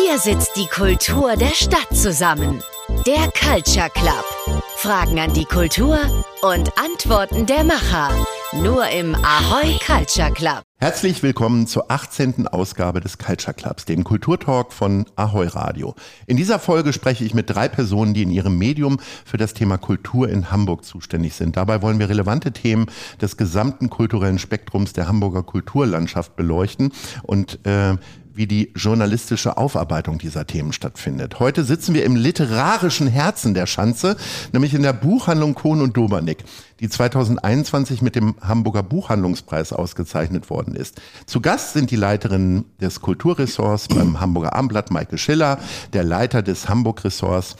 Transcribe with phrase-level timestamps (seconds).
[0.00, 2.62] Hier sitzt die Kultur der Stadt zusammen.
[3.04, 4.24] Der Culture Club.
[4.76, 5.98] Fragen an die Kultur
[6.42, 8.10] und Antworten der Macher.
[8.62, 10.62] Nur im Ahoi Culture Club.
[10.78, 12.46] Herzlich willkommen zur 18.
[12.46, 15.96] Ausgabe des Culture Clubs, dem Kulturtalk von Ahoi Radio.
[16.28, 19.78] In dieser Folge spreche ich mit drei Personen, die in ihrem Medium für das Thema
[19.78, 21.56] Kultur in Hamburg zuständig sind.
[21.56, 22.86] Dabei wollen wir relevante Themen
[23.20, 26.92] des gesamten kulturellen Spektrums der Hamburger Kulturlandschaft beleuchten
[27.24, 27.96] und äh,
[28.38, 31.40] wie die journalistische Aufarbeitung dieser Themen stattfindet.
[31.40, 34.16] Heute sitzen wir im literarischen Herzen der Schanze,
[34.52, 36.44] nämlich in der Buchhandlung Kohn und Dobernick,
[36.78, 41.02] die 2021 mit dem Hamburger Buchhandlungspreis ausgezeichnet worden ist.
[41.26, 45.58] Zu Gast sind die Leiterin des Kulturressorts beim Hamburger Abendblatt, Maike Schiller,
[45.92, 47.56] der Leiter des Hamburg-Ressorts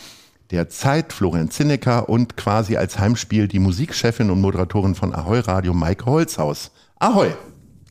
[0.53, 5.75] der Zeit, Florian Zinnecker und quasi als Heimspiel die Musikchefin und Moderatorin von Ahoi Radio,
[5.75, 6.71] Maike Holzhaus.
[7.01, 7.35] Ahoi!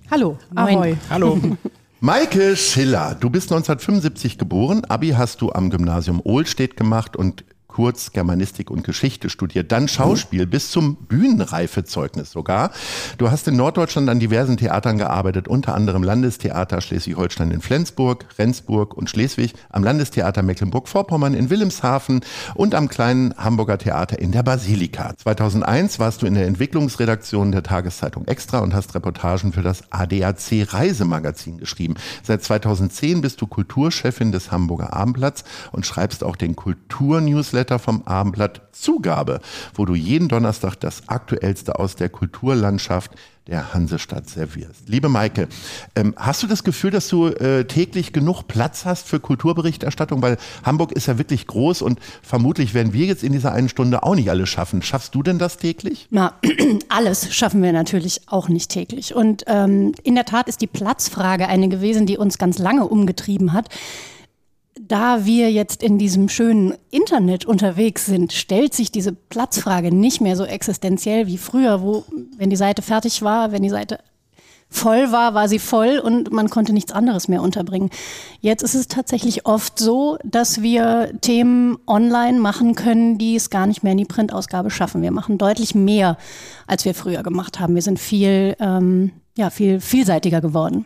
[0.10, 0.96] Hallo, Ahoi.
[1.10, 1.38] Hallo.
[2.00, 4.86] Maike Schiller, du bist 1975 geboren.
[4.86, 7.44] Abi hast du am Gymnasium Ohlstedt gemacht und
[7.78, 12.72] kurz Germanistik und Geschichte studiert, dann Schauspiel bis zum Bühnenreifezeugnis sogar.
[13.20, 18.98] Du hast in Norddeutschland an diversen Theatern gearbeitet, unter anderem Landestheater Schleswig-Holstein in Flensburg, Rendsburg
[18.98, 22.22] und Schleswig, am Landestheater Mecklenburg-Vorpommern in Wilhelmshaven
[22.56, 25.16] und am kleinen Hamburger Theater in der Basilika.
[25.16, 30.74] 2001 warst du in der Entwicklungsredaktion der Tageszeitung Extra und hast Reportagen für das ADAC
[30.74, 31.94] Reisemagazin geschrieben.
[32.24, 38.02] Seit 2010 bist du Kulturchefin des Hamburger Abendblatts und schreibst auch den Kulturnewsletter Newsletter vom
[38.06, 39.40] Abendblatt Zugabe,
[39.74, 43.12] wo du jeden Donnerstag das Aktuellste aus der Kulturlandschaft
[43.48, 44.88] der Hansestadt servierst.
[44.88, 45.48] Liebe Maike,
[45.96, 50.22] ähm, hast du das Gefühl, dass du äh, täglich genug Platz hast für Kulturberichterstattung?
[50.22, 54.04] Weil Hamburg ist ja wirklich groß und vermutlich werden wir jetzt in dieser einen Stunde
[54.04, 54.82] auch nicht alles schaffen.
[54.82, 56.08] Schaffst du denn das täglich?
[56.10, 56.34] Na,
[56.90, 59.16] alles schaffen wir natürlich auch nicht täglich.
[59.16, 63.54] Und ähm, in der Tat ist die Platzfrage eine gewesen, die uns ganz lange umgetrieben
[63.54, 63.70] hat
[64.82, 70.36] da wir jetzt in diesem schönen Internet unterwegs sind, stellt sich diese Platzfrage nicht mehr
[70.36, 72.06] so existenziell wie früher, wo,
[72.38, 74.00] wenn die Seite fertig war, wenn die Seite
[74.70, 77.90] voll war, war sie voll und man konnte nichts anderes mehr unterbringen.
[78.42, 83.66] Jetzt ist es tatsächlich oft so, dass wir Themen online machen können, die es gar
[83.66, 85.02] nicht mehr in die Printausgabe schaffen.
[85.02, 86.18] Wir machen deutlich mehr,
[86.68, 87.76] als wir früher gemacht haben.
[87.76, 90.86] Wir sind viel, ähm, ja, viel vielseitiger geworden.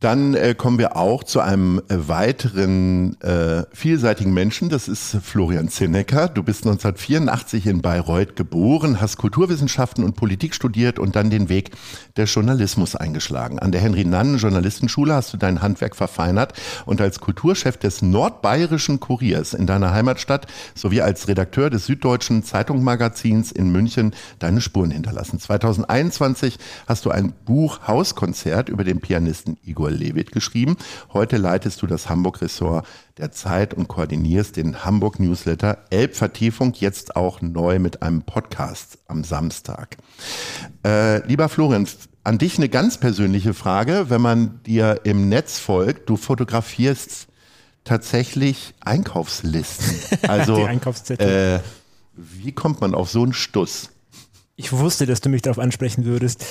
[0.00, 4.68] Dann äh, kommen wir auch zu einem äh, weiteren äh, vielseitigen Menschen.
[4.68, 6.28] Das ist Florian Zinnecker.
[6.28, 11.70] Du bist 1984 in Bayreuth geboren, hast Kulturwissenschaften und Politik studiert und dann den Weg
[12.18, 13.58] des Journalismus eingeschlagen.
[13.60, 16.52] An der Henry-Nannen Journalistenschule hast du dein Handwerk verfeinert
[16.84, 23.52] und als Kulturchef des Nordbayerischen Kuriers in deiner Heimatstadt sowie als Redakteur des Süddeutschen Zeitungsmagazins
[23.52, 25.38] in München deine Spuren hinterlassen.
[25.38, 30.76] 2021 hast du ein Buch Hauskonzert über den Pianisten Igor Lewitt geschrieben.
[31.12, 32.86] Heute leitest du das Hamburg-Ressort
[33.18, 39.96] der Zeit und koordinierst den Hamburg-Newsletter Elbvertiefung jetzt auch neu mit einem Podcast am Samstag.
[40.84, 41.86] Äh, lieber Florian,
[42.24, 44.06] an dich eine ganz persönliche Frage.
[44.08, 47.28] Wenn man dir im Netz folgt, du fotografierst
[47.84, 49.94] tatsächlich Einkaufslisten.
[50.28, 51.60] Also, Die Einkaufszettel.
[51.60, 51.60] Äh,
[52.16, 53.90] wie kommt man auf so einen Stuss?
[54.56, 56.44] Ich wusste, dass du mich darauf ansprechen würdest.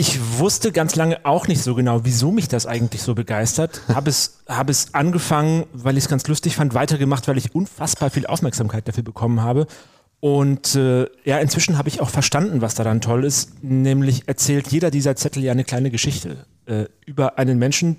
[0.00, 3.82] Ich wusste ganz lange auch nicht so genau, wieso mich das eigentlich so begeistert.
[3.88, 8.08] Habe es, hab es angefangen, weil ich es ganz lustig fand, weitergemacht, weil ich unfassbar
[8.08, 9.66] viel Aufmerksamkeit dafür bekommen habe.
[10.20, 13.64] Und äh, ja, inzwischen habe ich auch verstanden, was daran toll ist.
[13.64, 17.96] Nämlich erzählt jeder dieser Zettel ja eine kleine Geschichte äh, über einen Menschen,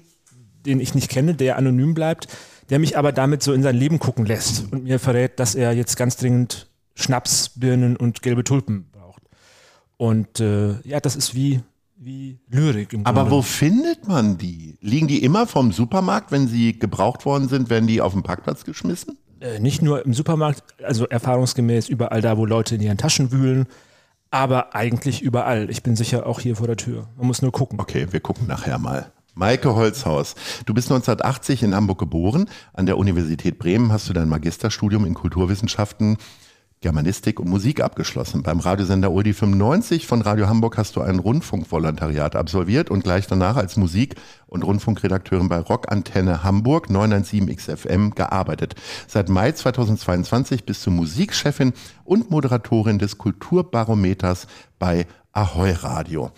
[0.66, 2.30] den ich nicht kenne, der anonym bleibt,
[2.70, 5.74] der mich aber damit so in sein Leben gucken lässt und mir verrät, dass er
[5.74, 9.24] jetzt ganz dringend Schnaps, Birnen und gelbe Tulpen braucht.
[9.98, 11.60] Und äh, ja, das ist wie
[12.00, 13.36] wie Lyrik im Aber Grunde.
[13.36, 14.78] wo findet man die?
[14.82, 18.64] Liegen die immer vom Supermarkt, wenn sie gebraucht worden sind, werden die auf den Parkplatz
[18.64, 19.18] geschmissen?
[19.42, 23.68] Äh, nicht nur im Supermarkt, also erfahrungsgemäß überall da, wo Leute in ihren Taschen wühlen,
[24.32, 25.70] aber eigentlich überall.
[25.70, 27.10] Ich bin sicher auch hier vor der Tür.
[27.18, 27.80] Man muss nur gucken.
[27.80, 29.12] Okay, wir gucken nachher mal.
[29.36, 30.36] Maike Holzhaus,
[30.66, 32.50] du bist 1980 in Hamburg geboren.
[32.74, 36.18] An der Universität Bremen hast du dein Magisterstudium in Kulturwissenschaften
[36.82, 38.42] Germanistik und Musik abgeschlossen.
[38.42, 43.58] Beim Radiosender Uldi 95 von Radio Hamburg hast du ein Rundfunkvolontariat absolviert und gleich danach
[43.58, 44.16] als Musik-
[44.48, 48.76] und Rundfunkredakteurin bei Rockantenne Hamburg 997 XFM gearbeitet.
[49.08, 51.74] Seit Mai 2022 bist du Musikchefin
[52.06, 54.48] und Moderatorin des Kulturbarometers
[54.80, 56.32] bei Ahoi Radio.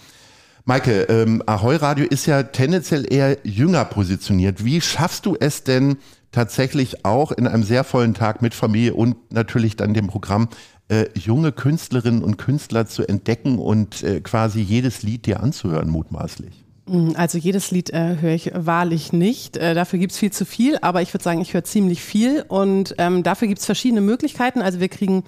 [0.66, 4.66] Maike, ähm, Ahoi Radio ist ja tendenziell eher jünger positioniert.
[4.66, 5.98] Wie schaffst du es denn,
[6.32, 10.50] tatsächlich auch in einem sehr vollen Tag mit Familie und natürlich dann dem Programm
[10.88, 16.64] äh, junge Künstlerinnen und Künstler zu entdecken und äh, quasi jedes Lied dir anzuhören, mutmaßlich?
[16.88, 19.58] Mm, also jedes Lied äh, höre ich wahrlich nicht.
[19.58, 22.44] Äh, dafür gibt es viel zu viel, aber ich würde sagen, ich höre ziemlich viel
[22.48, 24.62] und ähm, dafür gibt es verschiedene Möglichkeiten.
[24.62, 25.24] Also wir kriegen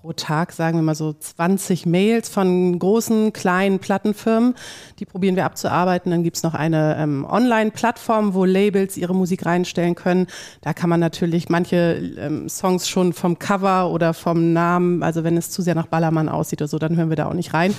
[0.00, 4.54] pro Tag, sagen wir mal so 20 Mails von großen, kleinen Plattenfirmen.
[5.00, 6.12] Die probieren wir abzuarbeiten.
[6.12, 10.28] Dann gibt es noch eine ähm, Online-Plattform, wo Labels ihre Musik reinstellen können.
[10.60, 15.36] Da kann man natürlich manche ähm, Songs schon vom Cover oder vom Namen, also wenn
[15.36, 17.74] es zu sehr nach Ballermann aussieht oder so, dann hören wir da auch nicht rein.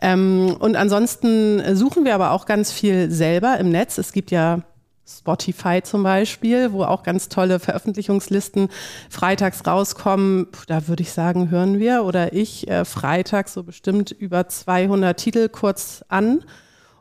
[0.00, 3.98] Ähm, und ansonsten suchen wir aber auch ganz viel selber im Netz.
[3.98, 4.62] Es gibt ja
[5.06, 8.68] Spotify zum Beispiel, wo auch ganz tolle Veröffentlichungslisten
[9.10, 10.46] freitags rauskommen.
[10.68, 15.48] Da würde ich sagen, hören wir oder ich äh, freitags so bestimmt über 200 Titel
[15.48, 16.44] kurz an.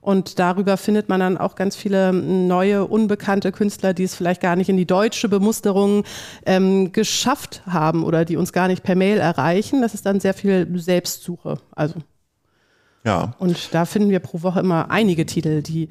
[0.01, 4.55] Und darüber findet man dann auch ganz viele neue, unbekannte Künstler, die es vielleicht gar
[4.55, 6.03] nicht in die deutsche Bemusterung
[6.47, 9.83] ähm, geschafft haben oder die uns gar nicht per Mail erreichen.
[9.83, 11.59] Das ist dann sehr viel Selbstsuche.
[11.75, 11.99] Also.
[13.03, 13.35] Ja.
[13.37, 15.89] Und da finden wir pro Woche immer einige Titel, die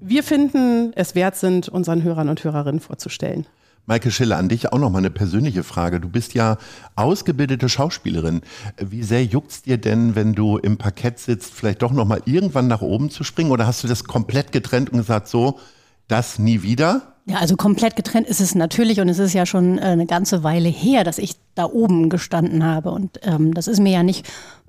[0.00, 3.46] wir finden, es wert sind, unseren Hörern und Hörerinnen vorzustellen.
[3.86, 5.98] Maike Schiller, an dich auch noch mal eine persönliche Frage.
[5.98, 6.58] Du bist ja
[6.94, 8.42] ausgebildete Schauspielerin.
[8.78, 12.68] Wie sehr juckt's dir denn, wenn du im Parkett sitzt, vielleicht doch noch mal irgendwann
[12.68, 13.50] nach oben zu springen?
[13.50, 15.58] Oder hast du das komplett getrennt und gesagt, so,
[16.06, 17.14] das nie wieder?
[17.24, 20.42] Ja, also komplett getrennt ist es natürlich und es ist ja schon äh, eine ganze
[20.42, 22.90] Weile her, dass ich da oben gestanden habe.
[22.90, 24.26] Und ähm, das ist mir ja nicht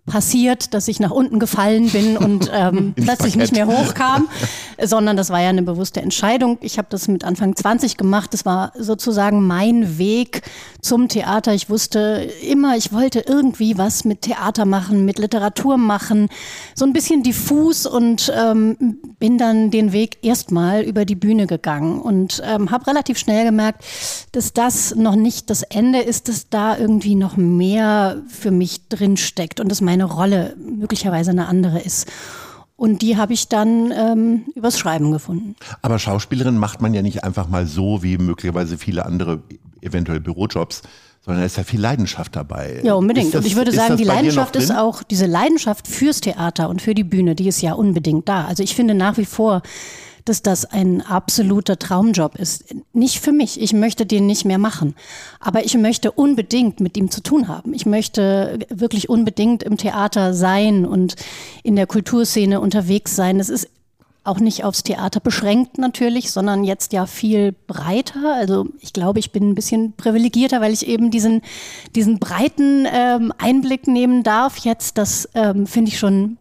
[0.09, 4.27] passiert, dass ich nach unten gefallen bin und ähm, plötzlich nicht mehr hochkam,
[4.83, 6.57] sondern das war ja eine bewusste Entscheidung.
[6.61, 8.33] Ich habe das mit Anfang 20 gemacht.
[8.33, 10.41] Das war sozusagen mein Weg
[10.81, 11.53] zum Theater.
[11.53, 16.27] Ich wusste immer, ich wollte irgendwie was mit Theater machen, mit Literatur machen,
[16.75, 22.01] so ein bisschen diffus und ähm, bin dann den Weg erstmal über die Bühne gegangen
[22.01, 23.85] und ähm, habe relativ schnell gemerkt,
[24.31, 29.17] dass das noch nicht das Ende ist, dass da irgendwie noch mehr für mich drin
[29.17, 32.07] steckt und dass meine Rolle möglicherweise eine andere ist.
[32.75, 35.55] Und die habe ich dann ähm, übers Schreiben gefunden.
[35.81, 39.41] Aber Schauspielerin macht man ja nicht einfach mal so wie möglicherweise viele andere
[39.81, 40.83] eventuell Bürojobs,
[41.25, 42.79] sondern da ist ja viel Leidenschaft dabei.
[42.83, 43.33] Ja, unbedingt.
[43.33, 46.93] Das, und ich würde sagen, die Leidenschaft ist auch, diese Leidenschaft fürs Theater und für
[46.93, 48.45] die Bühne, die ist ja unbedingt da.
[48.45, 49.61] Also ich finde nach wie vor,
[50.29, 52.63] dass das ein absoluter Traumjob ist.
[52.93, 53.59] Nicht für mich.
[53.59, 54.95] Ich möchte den nicht mehr machen.
[55.39, 57.73] Aber ich möchte unbedingt mit ihm zu tun haben.
[57.73, 61.15] Ich möchte wirklich unbedingt im Theater sein und
[61.63, 63.39] in der Kulturszene unterwegs sein.
[63.39, 63.67] Es ist
[64.23, 68.35] auch nicht aufs Theater beschränkt natürlich, sondern jetzt ja viel breiter.
[68.35, 71.41] Also ich glaube, ich bin ein bisschen privilegierter, weil ich eben diesen,
[71.95, 74.57] diesen breiten ähm, Einblick nehmen darf.
[74.59, 76.37] Jetzt, das ähm, finde ich schon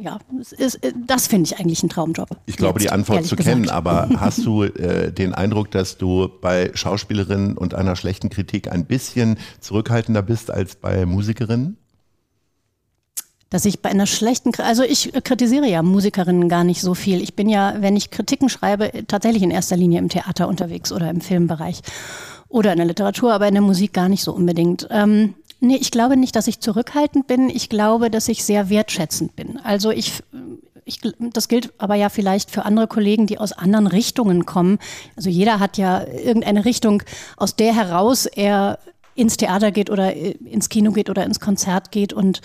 [0.00, 0.18] ja,
[0.56, 2.28] ist, das finde ich eigentlich ein Traumjob.
[2.46, 3.56] Ich glaube, Jetzt, die Antwort zu gesagt.
[3.56, 8.70] kennen, aber hast du äh, den Eindruck, dass du bei Schauspielerinnen und einer schlechten Kritik
[8.70, 11.76] ein bisschen zurückhaltender bist als bei Musikerinnen?
[13.50, 17.20] Dass ich bei einer schlechten, also ich kritisiere ja Musikerinnen gar nicht so viel.
[17.20, 21.10] Ich bin ja, wenn ich Kritiken schreibe, tatsächlich in erster Linie im Theater unterwegs oder
[21.10, 21.82] im Filmbereich
[22.48, 24.86] oder in der Literatur, aber in der Musik gar nicht so unbedingt.
[24.90, 25.34] Ähm,
[25.64, 27.48] Nee, ich glaube nicht, dass ich zurückhaltend bin.
[27.48, 29.60] Ich glaube, dass ich sehr wertschätzend bin.
[29.62, 30.20] Also ich,
[30.84, 34.80] ich, das gilt aber ja vielleicht für andere Kollegen, die aus anderen Richtungen kommen.
[35.14, 37.04] Also jeder hat ja irgendeine Richtung,
[37.36, 38.80] aus der heraus er
[39.14, 42.40] ins Theater geht oder ins Kino geht oder ins Konzert geht und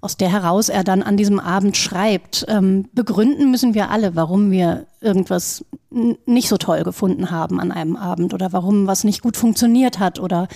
[0.00, 2.44] aus der heraus er dann an diesem Abend schreibt.
[2.48, 7.96] Ähm, begründen müssen wir alle, warum wir irgendwas nicht so toll gefunden haben an einem
[7.96, 10.48] Abend oder warum was nicht gut funktioniert hat oder,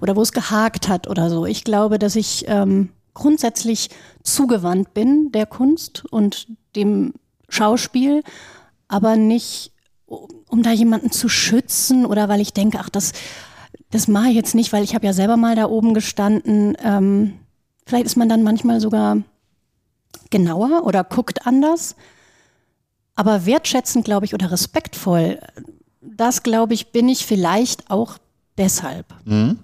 [0.00, 1.46] oder wo es gehakt hat oder so.
[1.46, 3.90] Ich glaube, dass ich ähm, grundsätzlich
[4.22, 7.14] zugewandt bin der Kunst und dem
[7.48, 8.22] Schauspiel,
[8.88, 9.72] aber nicht,
[10.06, 13.12] um da jemanden zu schützen oder weil ich denke, ach, das,
[13.90, 16.76] das mache ich jetzt nicht, weil ich habe ja selber mal da oben gestanden.
[16.82, 17.34] Ähm,
[17.86, 19.18] Vielleicht ist man dann manchmal sogar
[20.30, 21.96] genauer oder guckt anders.
[23.14, 25.38] Aber wertschätzend, glaube ich, oder respektvoll,
[26.00, 28.18] das, glaube ich, bin ich vielleicht auch
[28.58, 29.06] deshalb.
[29.24, 29.58] Mhm.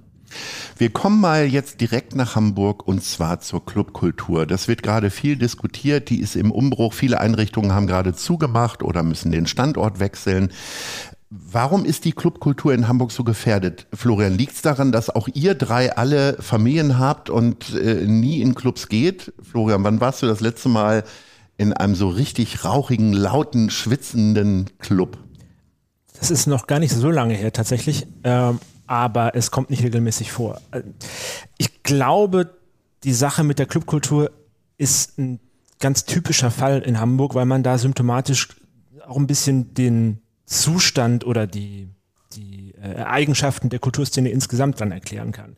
[0.78, 4.46] Wir kommen mal jetzt direkt nach Hamburg und zwar zur Clubkultur.
[4.46, 6.92] Das wird gerade viel diskutiert, die ist im Umbruch.
[6.92, 10.52] Viele Einrichtungen haben gerade zugemacht oder müssen den Standort wechseln.
[11.32, 13.86] Warum ist die Clubkultur in Hamburg so gefährdet?
[13.94, 18.56] Florian, liegt es daran, dass auch ihr drei alle Familien habt und äh, nie in
[18.56, 19.32] Clubs geht?
[19.40, 21.04] Florian, wann warst du das letzte Mal
[21.56, 25.18] in einem so richtig rauchigen, lauten, schwitzenden Club?
[26.18, 28.58] Das ist noch gar nicht so lange her tatsächlich, ähm,
[28.88, 30.60] aber es kommt nicht regelmäßig vor.
[30.72, 30.82] Äh,
[31.58, 32.58] ich glaube,
[33.04, 34.32] die Sache mit der Clubkultur
[34.78, 35.38] ist ein
[35.78, 38.48] ganz typischer Fall in Hamburg, weil man da symptomatisch
[39.06, 41.88] auch ein bisschen den Zustand oder die,
[42.32, 45.56] die äh, Eigenschaften der Kulturszene insgesamt dann erklären kann.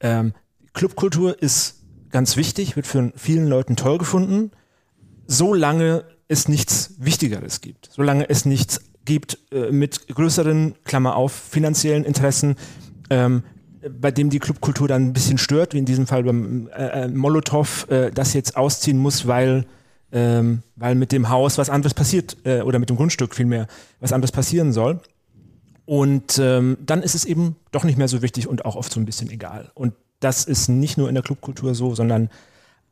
[0.00, 0.34] Ähm,
[0.74, 4.50] Clubkultur ist ganz wichtig, wird von vielen Leuten toll gefunden,
[5.26, 11.32] so lange, es nichts Wichtigeres gibt, solange es nichts gibt äh, mit größeren, Klammer auf,
[11.32, 12.56] finanziellen Interessen,
[13.08, 13.42] ähm,
[13.88, 17.08] bei dem die Clubkultur dann ein bisschen stört, wie in diesem Fall beim äh, äh
[17.08, 19.64] Molotow, äh, das jetzt ausziehen muss, weil,
[20.12, 23.66] ähm, weil mit dem Haus was anderes passiert, äh, oder mit dem Grundstück vielmehr
[24.00, 25.00] was anderes passieren soll.
[25.84, 29.00] Und ähm, dann ist es eben doch nicht mehr so wichtig und auch oft so
[29.00, 29.70] ein bisschen egal.
[29.74, 32.30] Und das ist nicht nur in der Clubkultur so, sondern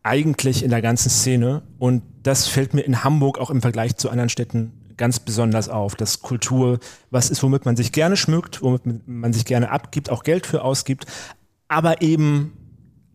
[0.03, 1.63] eigentlich in der ganzen Szene.
[1.79, 5.97] Und das fällt mir in Hamburg auch im Vergleich zu anderen Städten ganz besonders auf,
[5.97, 6.79] dass Kultur
[7.11, 10.63] was ist, womit man sich gerne schmückt, womit man sich gerne abgibt, auch Geld für
[10.63, 11.07] ausgibt,
[11.69, 12.53] aber eben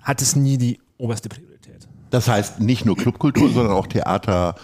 [0.01, 1.48] hat es nie die oberste Priorität.
[2.09, 4.55] Das heißt nicht nur Clubkultur, sondern auch Theater,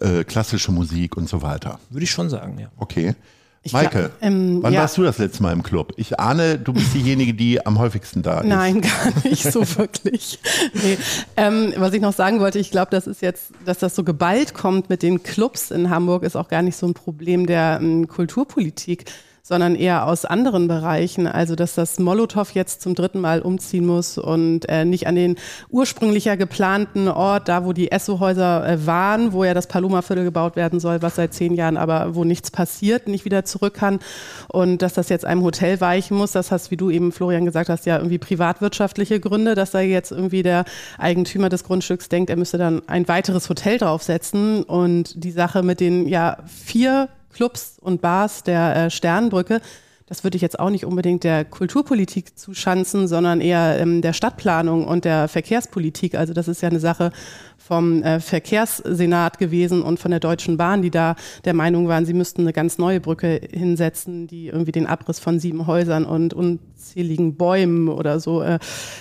[0.00, 1.78] äh, klassische Musik und so weiter.
[1.90, 2.68] Würde ich schon sagen, ja.
[2.76, 3.14] Okay.
[3.62, 4.80] Ich Maike, ähm, wann ja.
[4.80, 5.92] warst du das letzte Mal im Club?
[5.96, 8.46] Ich ahne, du bist diejenige, die am häufigsten da ist.
[8.46, 10.38] Nein, gar nicht so wirklich.
[10.72, 10.96] Nee.
[11.36, 14.54] Ähm, was ich noch sagen wollte, ich glaube, das ist jetzt, dass das so geballt
[14.54, 18.06] kommt mit den Clubs in Hamburg, ist auch gar nicht so ein Problem der ähm,
[18.06, 19.06] Kulturpolitik
[19.48, 21.26] sondern eher aus anderen Bereichen.
[21.26, 25.36] Also, dass das Molotow jetzt zum dritten Mal umziehen muss und äh, nicht an den
[25.70, 30.80] ursprünglicher geplanten Ort, da wo die Esso-Häuser äh, waren, wo ja das Paloma-Viertel gebaut werden
[30.80, 34.00] soll, was seit zehn Jahren aber wo nichts passiert, nicht wieder zurück kann.
[34.48, 37.70] Und dass das jetzt einem Hotel weichen muss, das hast, wie du eben, Florian, gesagt
[37.70, 40.66] hast, ja irgendwie privatwirtschaftliche Gründe, dass da jetzt irgendwie der
[40.98, 44.62] Eigentümer des Grundstücks denkt, er müsste dann ein weiteres Hotel draufsetzen.
[44.64, 49.60] Und die Sache mit den ja vier Clubs und Bars der äh, Sternbrücke.
[50.08, 54.86] Das würde ich jetzt auch nicht unbedingt der Kulturpolitik zuschanzen, sondern eher ähm, der Stadtplanung
[54.86, 56.14] und der Verkehrspolitik.
[56.14, 57.12] Also das ist ja eine Sache
[57.58, 62.14] vom äh, Verkehrssenat gewesen und von der Deutschen Bahn, die da der Meinung waren, sie
[62.14, 67.36] müssten eine ganz neue Brücke hinsetzen, die irgendwie den Abriss von sieben Häusern und unzähligen
[67.36, 68.58] Bäumen oder so äh,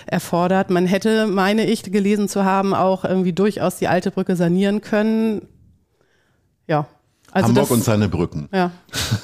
[0.07, 0.69] erfordert.
[0.69, 5.47] Man hätte, meine ich, gelesen zu haben, auch irgendwie durchaus die alte Brücke sanieren können.
[6.67, 6.89] Ja,
[7.37, 8.49] also Hamburg und seine Brücken.
[8.51, 8.71] Ja.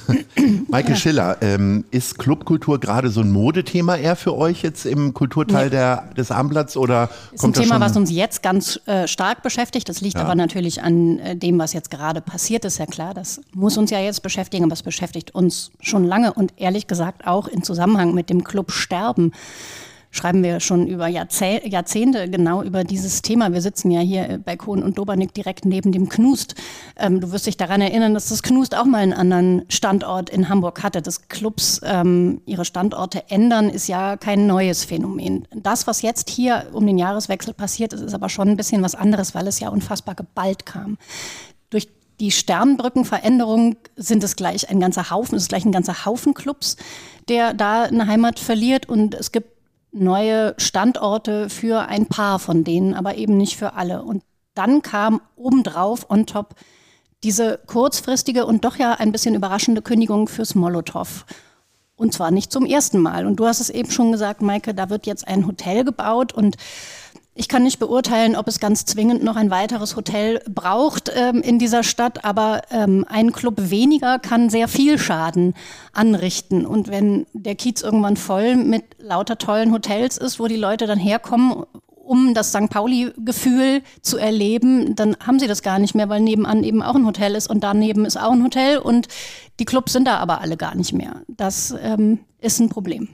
[0.68, 0.96] Maike ja.
[0.96, 5.70] Schiller, ähm, ist Clubkultur gerade so ein Modethema eher für euch jetzt im Kulturteil nee.
[5.70, 9.88] der, des Abendblatts oder ist kommt ein Thema, was uns jetzt ganz äh, stark beschäftigt.
[9.88, 10.22] Das liegt ja.
[10.22, 12.78] aber natürlich an äh, dem, was jetzt gerade passiert ist.
[12.78, 16.54] Ja klar, das muss uns ja jetzt beschäftigen, aber es beschäftigt uns schon lange und
[16.56, 19.32] ehrlich gesagt auch in Zusammenhang mit dem Club Sterben
[20.14, 23.52] schreiben wir schon über Jahrzehnte genau über dieses Thema.
[23.52, 26.54] Wir sitzen ja hier bei Kohn und Dobernick direkt neben dem Knust.
[26.96, 30.48] Ähm, du wirst dich daran erinnern, dass das Knust auch mal einen anderen Standort in
[30.48, 31.02] Hamburg hatte.
[31.02, 35.48] Dass Clubs ähm, ihre Standorte ändern, ist ja kein neues Phänomen.
[35.52, 38.94] Das, was jetzt hier um den Jahreswechsel passiert ist, ist aber schon ein bisschen was
[38.94, 40.96] anderes, weil es ja unfassbar geballt kam.
[41.70, 41.88] Durch
[42.20, 46.76] die Sternbrückenveränderung sind es gleich ein ganzer Haufen, es ist gleich ein ganzer Haufen Clubs,
[47.28, 49.53] der da eine Heimat verliert und es gibt
[49.94, 54.02] neue Standorte für ein paar von denen, aber eben nicht für alle.
[54.02, 54.22] Und
[54.54, 56.54] dann kam obendrauf on top
[57.22, 61.24] diese kurzfristige und doch ja ein bisschen überraschende Kündigung fürs Molotow.
[61.96, 63.24] Und zwar nicht zum ersten Mal.
[63.24, 66.56] Und du hast es eben schon gesagt, Maike, da wird jetzt ein Hotel gebaut und
[67.36, 71.58] ich kann nicht beurteilen, ob es ganz zwingend noch ein weiteres Hotel braucht ähm, in
[71.58, 75.54] dieser Stadt, aber ähm, ein Club weniger kann sehr viel Schaden
[75.92, 76.64] anrichten.
[76.64, 80.98] Und wenn der Kiez irgendwann voll mit lauter tollen Hotels ist, wo die Leute dann
[80.98, 81.64] herkommen,
[82.04, 82.70] um das St.
[82.70, 87.06] Pauli-Gefühl zu erleben, dann haben sie das gar nicht mehr, weil nebenan eben auch ein
[87.06, 89.08] Hotel ist und daneben ist auch ein Hotel und
[89.58, 91.22] die Clubs sind da aber alle gar nicht mehr.
[91.28, 93.08] Das ähm, ist ein Problem.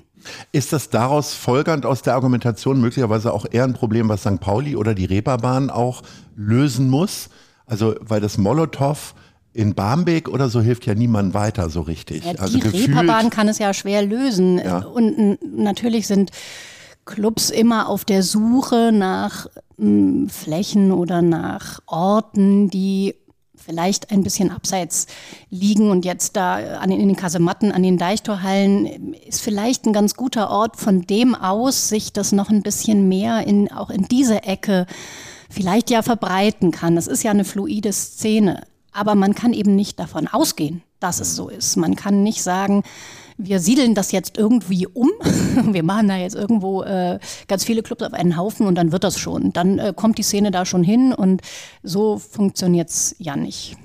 [0.52, 4.40] Ist das daraus folgernd aus der Argumentation möglicherweise auch eher ein Problem, was St.
[4.40, 6.02] Pauli oder die Reeperbahn auch
[6.36, 7.30] lösen muss?
[7.66, 9.14] Also, weil das Molotow
[9.52, 12.24] in Barmbek oder so hilft ja niemand weiter so richtig.
[12.24, 14.58] Ja, die also Reeperbahn kann es ja schwer lösen.
[14.58, 14.78] Ja.
[14.78, 16.30] Und natürlich sind
[17.04, 19.48] Clubs immer auf der Suche nach
[20.28, 23.14] Flächen oder nach Orten, die
[23.64, 25.06] vielleicht ein bisschen abseits
[25.50, 29.92] liegen und jetzt da an den, in den Kasematten, an den Deichtorhallen ist vielleicht ein
[29.92, 34.08] ganz guter Ort, von dem aus sich das noch ein bisschen mehr in, auch in
[34.08, 34.86] diese Ecke
[35.50, 36.96] vielleicht ja verbreiten kann.
[36.96, 38.62] Das ist ja eine fluide Szene.
[38.92, 41.76] Aber man kann eben nicht davon ausgehen, dass es so ist.
[41.76, 42.82] Man kann nicht sagen,
[43.44, 45.10] wir siedeln das jetzt irgendwie um.
[45.72, 47.18] Wir machen da jetzt irgendwo äh,
[47.48, 49.52] ganz viele Clubs auf einen Haufen und dann wird das schon.
[49.52, 51.42] Dann äh, kommt die Szene da schon hin und
[51.82, 53.76] so funktioniert es ja nicht.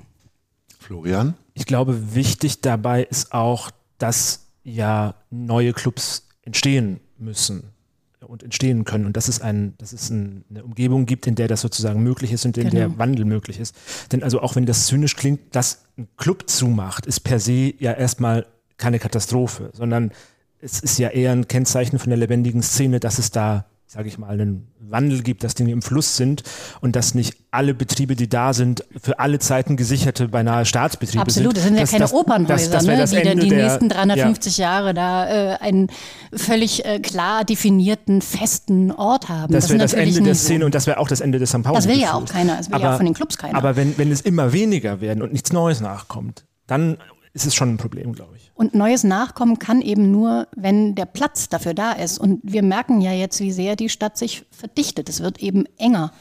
[0.78, 1.34] Florian?
[1.54, 7.72] Ich glaube, wichtig dabei ist auch, dass ja neue Clubs entstehen müssen
[8.20, 11.48] und entstehen können und dass es, ein, dass es ein, eine Umgebung gibt, in der
[11.48, 12.74] das sozusagen möglich ist und in genau.
[12.88, 13.74] der Wandel möglich ist.
[14.12, 17.92] Denn also auch wenn das zynisch klingt, dass ein Club zumacht, ist per se ja
[17.92, 18.46] erstmal
[18.76, 20.12] keine Katastrophe, sondern
[20.60, 24.18] es ist ja eher ein Kennzeichen von der lebendigen Szene, dass es da sage ich
[24.18, 26.42] mal, einen Wandel gibt, dass Dinge im Fluss sind
[26.80, 31.56] und dass nicht alle Betriebe, die da sind, für alle Zeiten gesicherte, beinahe Staatsbetriebe Absolut,
[31.56, 31.56] sind.
[31.56, 33.64] das sind ja das, keine das, Opernhäuser, das, das ne, das die dann die der,
[33.64, 35.88] nächsten 350 ja, Jahre da äh, einen
[36.34, 39.52] völlig äh, klar definierten, festen Ort haben.
[39.52, 40.66] Das, wäre das Ende der Szene so.
[40.66, 41.62] und das wäre auch das Ende des St.
[41.62, 41.76] Pauli.
[41.76, 43.56] Das will ja auch keiner, das will aber, ja auch von den Clubs keiner.
[43.56, 46.98] Aber wenn, wenn es immer weniger werden und nichts Neues nachkommt, dann
[47.36, 48.50] ist es schon ein Problem, glaube ich.
[48.54, 52.18] Und neues Nachkommen kann eben nur, wenn der Platz dafür da ist.
[52.18, 55.10] Und wir merken ja jetzt, wie sehr die Stadt sich verdichtet.
[55.10, 56.12] Es wird eben enger.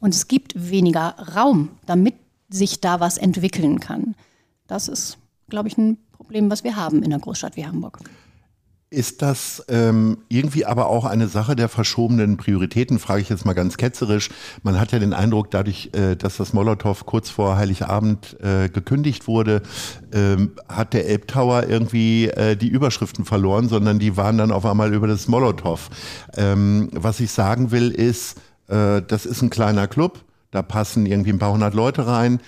[0.00, 2.14] Und es gibt weniger Raum, damit
[2.48, 4.14] sich da was entwickeln kann.
[4.66, 5.18] Das ist,
[5.50, 7.98] glaube ich, ein Problem, was wir haben in einer Großstadt wie Hamburg.
[8.94, 13.52] Ist das ähm, irgendwie aber auch eine Sache der verschobenen Prioritäten, frage ich jetzt mal
[13.52, 14.30] ganz ketzerisch.
[14.62, 19.26] Man hat ja den Eindruck, dadurch, äh, dass das Molotow kurz vor Heiligabend äh, gekündigt
[19.26, 19.62] wurde,
[20.12, 24.94] ähm, hat der Elbtower irgendwie äh, die Überschriften verloren, sondern die waren dann auf einmal
[24.94, 25.90] über das Molotow.
[26.36, 30.20] Ähm, was ich sagen will, ist, äh, das ist ein kleiner Club,
[30.52, 32.40] da passen irgendwie ein paar hundert Leute rein.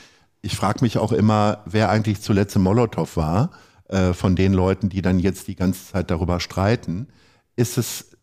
[0.43, 3.51] Ich frage mich auch immer, wer eigentlich zuletzt im Molotow war
[3.89, 7.09] äh, von den Leuten, die dann jetzt die ganze Zeit darüber streiten,
[7.57, 8.17] ist es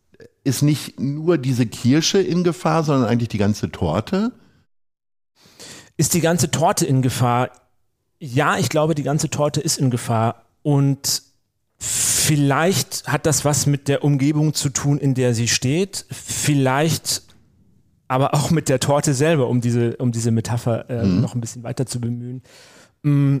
[0.44, 4.32] ist nicht nur diese Kirsche in Gefahr, sondern eigentlich die ganze Torte?
[5.96, 7.50] Ist die ganze Torte in Gefahr?
[8.18, 11.22] Ja, ich glaube, die ganze Torte ist in Gefahr und
[11.78, 16.04] vielleicht hat das was mit der Umgebung zu tun, in der sie steht.
[16.10, 17.22] Vielleicht
[18.06, 21.22] aber auch mit der Torte selber, um diese, um diese Metapher äh, mhm.
[21.22, 22.42] noch ein bisschen weiter zu bemühen.
[23.02, 23.40] Mhm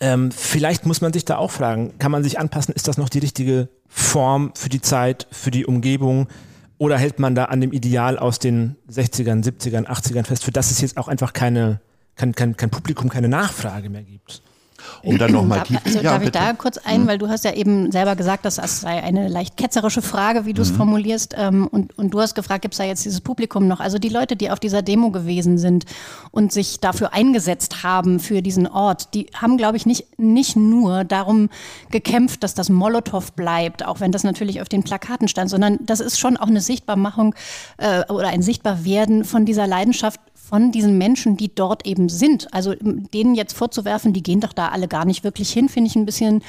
[0.00, 3.08] ähm, vielleicht muss man sich da auch fragen, kann man sich anpassen, ist das noch
[3.08, 6.28] die richtige Form für die Zeit, für die Umgebung?
[6.78, 10.70] Oder hält man da an dem Ideal aus den 60ern, 70ern, 80ern fest, für das
[10.70, 11.80] es jetzt auch einfach keine,
[12.16, 14.42] kein, kein, kein Publikum, keine Nachfrage mehr gibt?
[15.02, 15.80] Um dann nochmal tief.
[15.84, 16.38] Also, ja, darf bitte.
[16.38, 17.06] ich da kurz ein, mhm.
[17.06, 20.54] weil du hast ja eben selber gesagt, dass das sei eine leicht ketzerische Frage, wie
[20.54, 20.76] du es mhm.
[20.76, 21.34] formulierst.
[21.36, 23.80] Ähm, und, und du hast gefragt, gibt es da jetzt dieses Publikum noch?
[23.80, 25.84] Also die Leute, die auf dieser Demo gewesen sind
[26.30, 31.04] und sich dafür eingesetzt haben, für diesen Ort, die haben, glaube ich, nicht, nicht nur
[31.04, 31.50] darum
[31.90, 36.00] gekämpft, dass das Molotow bleibt, auch wenn das natürlich auf den Plakaten stand, sondern das
[36.00, 37.34] ist schon auch eine Sichtbarmachung
[37.78, 42.52] äh, oder ein Sichtbarwerden von dieser Leidenschaft von diesen Menschen, die dort eben sind.
[42.52, 45.96] Also denen jetzt vorzuwerfen, die gehen doch da alle gar nicht wirklich hin, finde ich
[45.96, 46.42] ein bisschen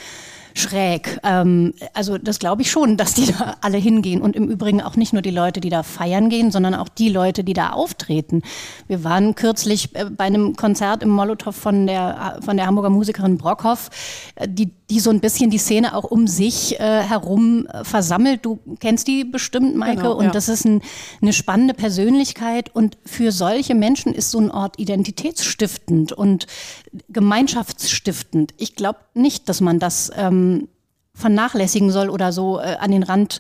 [0.58, 1.20] schräg.
[1.24, 4.22] Ähm, also das glaube ich schon, dass die da alle hingehen.
[4.22, 7.10] Und im Übrigen auch nicht nur die Leute, die da feiern gehen, sondern auch die
[7.10, 8.42] Leute, die da auftreten.
[8.88, 13.38] Wir waren kürzlich äh, bei einem Konzert im Molotow von der, von der Hamburger Musikerin
[13.38, 13.90] Brockhoff,
[14.36, 18.46] äh, die, die so ein bisschen die Szene auch um sich äh, herum äh, versammelt.
[18.46, 19.98] Du kennst die bestimmt, Maike.
[19.98, 20.32] Genau, und ja.
[20.32, 20.82] das ist ein,
[21.22, 22.74] eine spannende Persönlichkeit.
[22.74, 26.48] Und für solche Menschen ist so ein Ort identitätsstiftend und
[27.10, 28.54] gemeinschaftsstiftend.
[28.58, 30.45] Ich glaube nicht, dass man das ähm,
[31.16, 33.40] vernachlässigen soll oder so äh, an den Rand,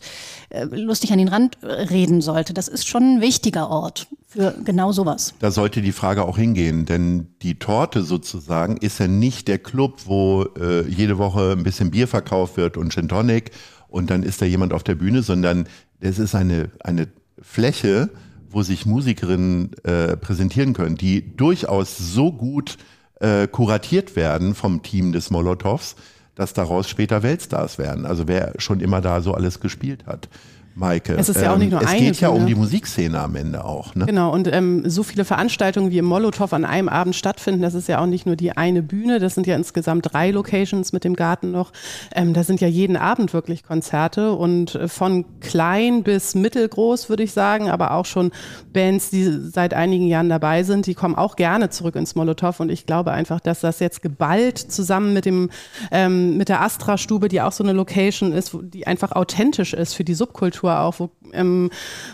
[0.49, 2.53] äh, lustig an den Rand reden sollte.
[2.53, 5.33] Das ist schon ein wichtiger Ort für genau sowas.
[5.39, 10.01] Da sollte die Frage auch hingehen, denn die Torte sozusagen ist ja nicht der Club,
[10.05, 13.51] wo äh, jede Woche ein bisschen Bier verkauft wird und Gin Tonic
[13.87, 15.67] und dann ist da jemand auf der Bühne, sondern
[15.99, 17.07] das ist eine, eine
[17.41, 18.09] Fläche,
[18.49, 22.77] wo sich Musikerinnen äh, präsentieren können, die durchaus so gut
[23.19, 25.95] äh, kuratiert werden vom Team des Molotovs,
[26.36, 28.06] dass daraus später Weltstars werden.
[28.06, 30.28] Also wer schon immer da so alles gespielt hat.
[30.75, 31.15] Maike.
[31.17, 32.01] Es ist ja auch nicht nur ähm, es eine.
[32.01, 33.95] Es geht ja um die Musikszene am Ende auch.
[33.95, 34.05] Ne?
[34.05, 37.88] Genau, und ähm, so viele Veranstaltungen wie im Molotow an einem Abend stattfinden, das ist
[37.88, 41.15] ja auch nicht nur die eine Bühne, das sind ja insgesamt drei Locations mit dem
[41.15, 41.71] Garten noch.
[42.13, 47.23] Ähm, da sind ja jeden Abend wirklich Konzerte und äh, von klein bis mittelgroß, würde
[47.23, 48.31] ich sagen, aber auch schon
[48.73, 52.69] Bands, die seit einigen Jahren dabei sind, die kommen auch gerne zurück ins Molotow und
[52.69, 55.49] ich glaube einfach, dass das jetzt geballt zusammen mit dem
[55.91, 60.03] ähm, mit der Astra-Stube, die auch so eine Location ist, die einfach authentisch ist für
[60.03, 61.69] die Subkultur Kultur auch, wo, ähm,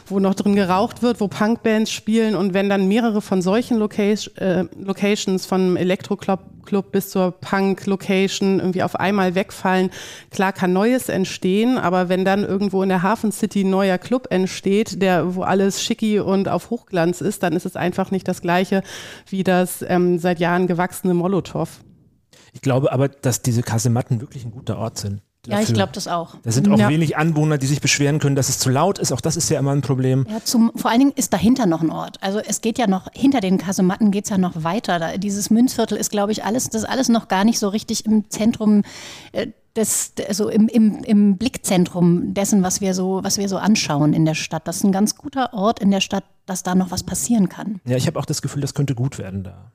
[0.06, 4.36] wo noch drin geraucht wird, wo Punkbands spielen und wenn dann mehrere von solchen Location,
[4.38, 9.90] äh, Locations, vom Elektroclub Club bis zur Punk-Location irgendwie auf einmal wegfallen,
[10.30, 14.28] klar kann Neues entstehen, aber wenn dann irgendwo in der Hafen City ein neuer Club
[14.30, 18.42] entsteht, der, wo alles schicki und auf Hochglanz ist, dann ist es einfach nicht das
[18.42, 18.84] gleiche
[19.28, 21.68] wie das ähm, seit Jahren gewachsene Molotow.
[22.54, 25.24] Ich glaube aber, dass diese Kasematten wirklich ein guter Ort sind.
[25.44, 25.60] Dafür.
[25.60, 26.36] Ja, ich glaube das auch.
[26.44, 26.88] Da sind auch ja.
[26.88, 29.12] wenig Anwohner, die sich beschweren können, dass es zu laut ist.
[29.12, 30.28] Auch das ist ja immer ein Problem.
[30.30, 32.18] Ja, zum, vor allen Dingen ist dahinter noch ein Ort.
[32.22, 35.00] Also es geht ja noch, hinter den Kasematten geht es ja noch weiter.
[35.00, 38.06] Da, dieses Münzviertel ist, glaube ich, alles, das ist alles noch gar nicht so richtig
[38.06, 38.84] im Zentrum
[39.32, 44.14] äh, des, also im, im, im Blickzentrum dessen, was wir so, was wir so anschauen
[44.14, 44.68] in der Stadt.
[44.68, 47.82] Das ist ein ganz guter Ort in der Stadt, dass da noch was passieren kann.
[47.86, 49.72] Ja, ich habe auch das Gefühl, das könnte gut werden da.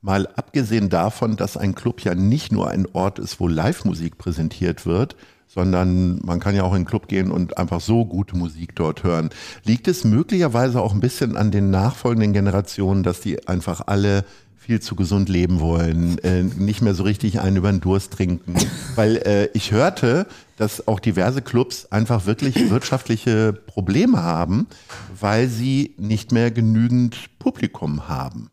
[0.00, 4.86] Mal abgesehen davon, dass ein Club ja nicht nur ein Ort ist, wo Live-Musik präsentiert
[4.86, 5.16] wird,
[5.48, 9.02] sondern man kann ja auch in den Club gehen und einfach so gute Musik dort
[9.02, 9.30] hören.
[9.64, 14.24] Liegt es möglicherweise auch ein bisschen an den nachfolgenden Generationen, dass die einfach alle
[14.56, 18.54] viel zu gesund leben wollen, äh, nicht mehr so richtig einen über den Durst trinken.
[18.96, 20.26] Weil äh, ich hörte,
[20.58, 24.66] dass auch diverse Clubs einfach wirklich wirtschaftliche Probleme haben,
[25.18, 28.50] weil sie nicht mehr genügend Publikum haben.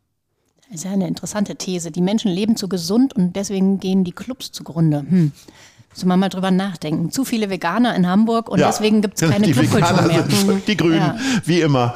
[0.76, 1.90] Das ist ja eine interessante These.
[1.90, 5.06] Die Menschen leben zu gesund und deswegen gehen die Clubs zugrunde.
[5.08, 5.32] Hm.
[5.90, 7.12] Müssen wir mal drüber nachdenken.
[7.12, 10.26] Zu viele Veganer in Hamburg und ja, deswegen gibt es keine Clubkultur mehr.
[10.68, 11.16] Die Grünen, ja.
[11.46, 11.96] wie immer.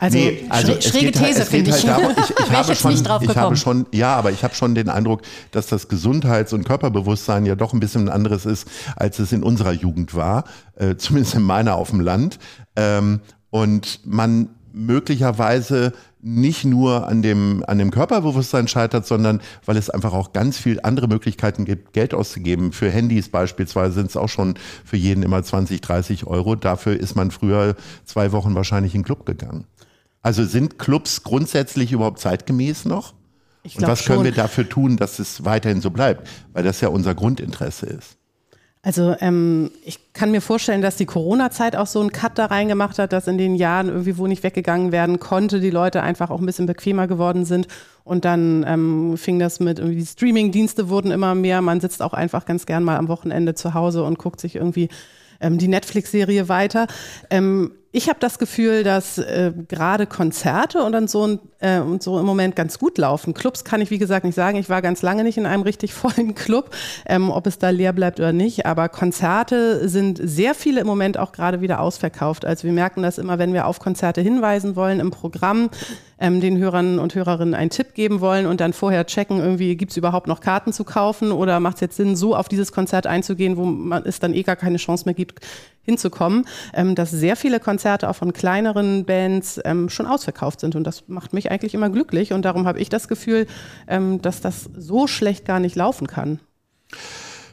[0.00, 1.86] Also, nee, also schräge These, halt, finde ich.
[1.86, 4.88] Halt darum, ich, ich, habe schon, ich habe schon, ja, aber ich habe schon den
[4.88, 9.30] Eindruck, dass das Gesundheits- und Körperbewusstsein ja doch ein bisschen ein anderes ist, als es
[9.30, 10.42] in unserer Jugend war,
[10.74, 12.40] äh, zumindest in meiner auf dem Land.
[12.74, 19.90] Ähm, und man möglicherweise nicht nur an dem, an dem Körperbewusstsein scheitert, sondern weil es
[19.90, 22.72] einfach auch ganz viel andere Möglichkeiten gibt, Geld auszugeben.
[22.72, 24.54] Für Handys beispielsweise sind es auch schon
[24.84, 26.56] für jeden immer 20, 30 Euro.
[26.56, 29.66] Dafür ist man früher zwei Wochen wahrscheinlich in den Club gegangen.
[30.22, 33.14] Also sind Clubs grundsätzlich überhaupt zeitgemäß noch?
[33.64, 34.24] Und was können schon.
[34.24, 36.28] wir dafür tun, dass es weiterhin so bleibt?
[36.52, 38.19] Weil das ja unser Grundinteresse ist.
[38.82, 42.98] Also ähm, ich kann mir vorstellen, dass die Corona-Zeit auch so einen Cut da reingemacht
[42.98, 46.40] hat, dass in den Jahren irgendwie, wo nicht weggegangen werden konnte, die Leute einfach auch
[46.40, 47.68] ein bisschen bequemer geworden sind.
[48.04, 51.60] Und dann ähm, fing das mit irgendwie Streaming-Dienste wurden immer mehr.
[51.60, 54.88] Man sitzt auch einfach ganz gern mal am Wochenende zu Hause und guckt sich irgendwie
[55.40, 56.86] ähm, die Netflix-Serie weiter.
[57.28, 62.20] Ähm, ich habe das Gefühl, dass äh, gerade Konzerte und dann so, äh, und so
[62.20, 63.34] im Moment ganz gut laufen.
[63.34, 64.58] Clubs kann ich, wie gesagt, nicht sagen.
[64.58, 66.70] Ich war ganz lange nicht in einem richtig vollen Club,
[67.06, 68.64] ähm, ob es da leer bleibt oder nicht.
[68.64, 72.44] Aber Konzerte sind sehr viele im Moment auch gerade wieder ausverkauft.
[72.44, 75.68] Also wir merken das immer, wenn wir auf Konzerte hinweisen wollen im Programm,
[76.20, 79.90] ähm, den Hörern und Hörerinnen einen Tipp geben wollen und dann vorher checken, irgendwie gibt
[79.90, 83.08] es überhaupt noch Karten zu kaufen oder macht es jetzt Sinn, so auf dieses Konzert
[83.08, 85.40] einzugehen, wo man es dann eh gar keine Chance mehr gibt,
[85.82, 90.76] hinzukommen, ähm, dass sehr viele Konzerte auch von kleineren Bands ähm, schon ausverkauft sind.
[90.76, 92.32] Und das macht mich eigentlich immer glücklich.
[92.32, 93.46] Und darum habe ich das Gefühl,
[93.88, 96.40] ähm, dass das so schlecht gar nicht laufen kann.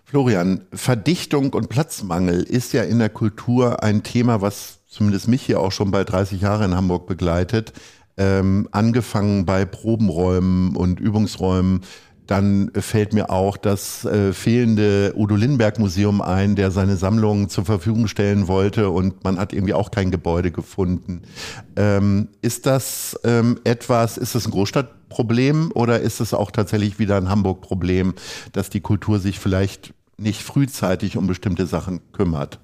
[0.06, 5.60] Florian, Verdichtung und Platzmangel ist ja in der Kultur ein Thema, was zumindest mich hier
[5.60, 7.74] auch schon bald 30 Jahre in Hamburg begleitet
[8.18, 11.82] ähm, angefangen bei Probenräumen und Übungsräumen.
[12.28, 17.66] Dann fällt mir auch das äh, fehlende Udo Lindenberg Museum ein, der seine Sammlung zur
[17.66, 21.22] Verfügung stellen wollte und man hat irgendwie auch kein Gebäude gefunden.
[21.76, 27.18] Ähm, ist das ähm, etwas, ist das ein Großstadtproblem oder ist es auch tatsächlich wieder
[27.18, 28.13] ein Hamburg-Problem,
[28.52, 32.60] dass die Kultur sich vielleicht nicht frühzeitig um bestimmte Sachen kümmert?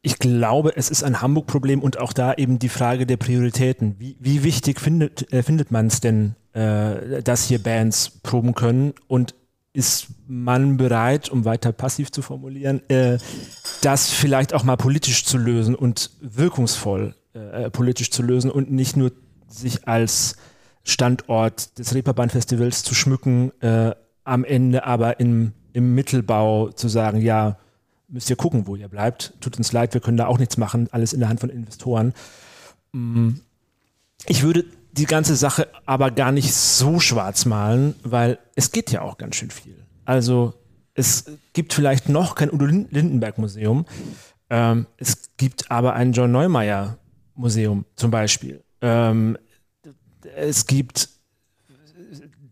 [0.00, 3.96] Ich glaube, es ist ein Hamburg-Problem und auch da eben die Frage der Prioritäten.
[3.98, 8.94] Wie, wie wichtig findet, äh, findet man es denn, äh, dass hier Bands proben können
[9.08, 9.34] und
[9.72, 13.18] ist man bereit, um weiter passiv zu formulieren, äh,
[13.82, 18.96] das vielleicht auch mal politisch zu lösen und wirkungsvoll äh, politisch zu lösen und nicht
[18.96, 19.12] nur
[19.46, 20.36] sich als
[20.82, 27.58] Standort des Reeperbahn-Festivals zu schmücken, äh, am Ende aber im, im Mittelbau zu sagen, ja,
[28.08, 29.34] müsst ihr gucken, wo ihr bleibt.
[29.40, 32.14] Tut uns leid, wir können da auch nichts machen, alles in der Hand von Investoren.
[32.92, 33.34] Mm.
[34.26, 39.02] Ich würde die ganze Sache aber gar nicht so schwarz malen, weil es geht ja
[39.02, 39.84] auch ganz schön viel.
[40.04, 40.54] Also
[40.94, 43.86] es gibt vielleicht noch kein Udo Lindenberg Museum,
[44.50, 46.98] ähm, es gibt aber ein John Neumeier
[47.34, 48.64] Museum zum Beispiel.
[48.80, 49.38] Ähm,
[50.36, 51.10] es gibt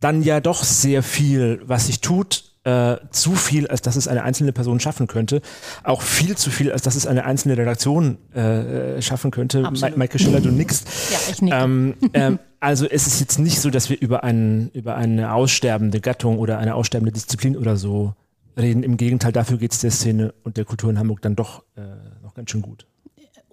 [0.00, 4.24] dann ja doch sehr viel, was sich tut äh, zu viel, als dass es eine
[4.24, 5.40] einzelne Person schaffen könnte.
[5.84, 9.64] Auch viel zu viel, als dass es eine einzelne Redaktion äh, schaffen könnte.
[9.64, 9.96] Absolut.
[9.96, 10.88] Michael Schiller, du nickst.
[11.12, 11.56] Ja, ich nicke.
[11.56, 16.00] Ähm, ähm, also es ist jetzt nicht so, dass wir über, einen, über eine aussterbende
[16.00, 18.14] Gattung oder eine aussterbende Disziplin oder so
[18.58, 18.82] reden.
[18.82, 21.82] Im Gegenteil, dafür geht es der Szene und der Kultur in Hamburg dann doch äh,
[22.24, 22.86] noch ganz schön gut.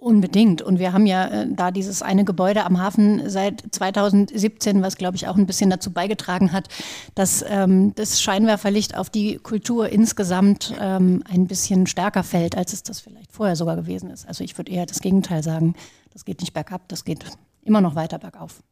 [0.04, 0.60] Unbedingt.
[0.60, 5.16] Und wir haben ja äh, da dieses eine Gebäude am Hafen seit 2017, was, glaube
[5.16, 6.68] ich, auch ein bisschen dazu beigetragen hat,
[7.14, 12.82] dass ähm, das Scheinwerferlicht auf die Kultur insgesamt ähm, ein bisschen stärker fällt, als es
[12.82, 14.28] das vielleicht vorher sogar gewesen ist.
[14.28, 15.74] Also ich würde eher das Gegenteil sagen.
[16.12, 17.24] Das geht nicht bergab, das geht
[17.62, 18.62] immer noch weiter bergauf.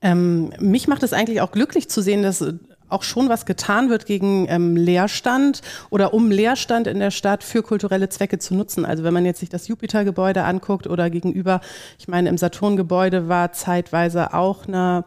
[0.00, 2.44] Ähm, mich macht es eigentlich auch glücklich zu sehen, dass
[2.88, 7.62] auch schon was getan wird gegen ähm, Leerstand oder um Leerstand in der Stadt für
[7.62, 8.84] kulturelle Zwecke zu nutzen.
[8.84, 11.60] Also wenn man jetzt sich das Jupiter-Gebäude anguckt oder gegenüber,
[11.98, 15.04] ich meine, im Saturn-Gebäude war zeitweise auch eine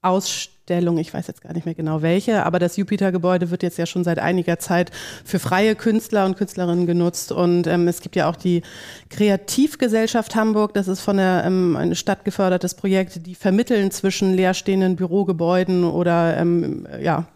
[0.00, 3.78] Ausstellung Ausstellung, ich weiß jetzt gar nicht mehr genau welche, aber das Jupiter-Gebäude wird jetzt
[3.78, 4.92] ja schon seit einiger Zeit
[5.24, 7.32] für freie Künstler und Künstlerinnen genutzt.
[7.32, 8.62] Und ähm, es gibt ja auch die
[9.10, 14.94] Kreativgesellschaft Hamburg, das ist von der ähm, eine Stadt gefördertes Projekt, die vermitteln zwischen leerstehenden
[14.94, 17.26] Bürogebäuden oder ähm, ja,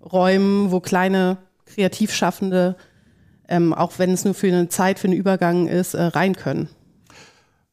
[0.00, 2.76] Räumen, wo kleine Kreativschaffende,
[3.46, 6.70] ähm, auch wenn es nur für eine Zeit, für einen Übergang ist, äh, rein können.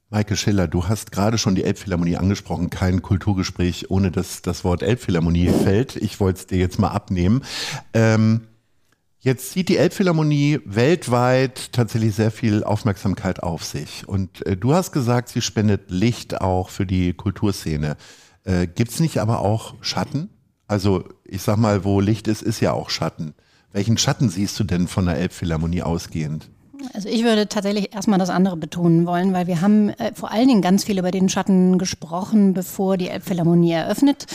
[0.09, 2.69] Maike Schiller, du hast gerade schon die Elbphilharmonie angesprochen.
[2.69, 5.95] Kein Kulturgespräch, ohne dass das Wort Elbphilharmonie fällt.
[5.95, 7.43] Ich wollte es dir jetzt mal abnehmen.
[7.93, 8.41] Ähm,
[9.19, 14.07] jetzt zieht die Elbphilharmonie weltweit tatsächlich sehr viel Aufmerksamkeit auf sich.
[14.07, 17.97] Und äh, du hast gesagt, sie spendet Licht auch für die Kulturszene.
[18.43, 20.29] Äh, Gibt es nicht aber auch Schatten?
[20.67, 23.33] Also ich sag mal, wo Licht ist, ist ja auch Schatten.
[23.71, 26.51] Welchen Schatten siehst du denn von der Elbphilharmonie ausgehend?
[26.93, 30.47] Also ich würde tatsächlich erstmal das andere betonen wollen, weil wir haben äh, vor allen
[30.47, 34.25] Dingen ganz viel über den Schatten gesprochen, bevor die Elbphilharmonie eröffnet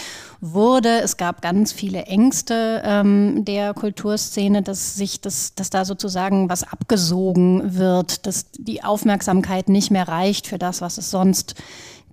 [0.41, 1.01] wurde.
[1.01, 6.65] Es gab ganz viele Ängste ähm, der Kulturszene, dass sich das, dass da sozusagen was
[6.65, 11.55] abgesogen wird, dass die Aufmerksamkeit nicht mehr reicht für das, was es sonst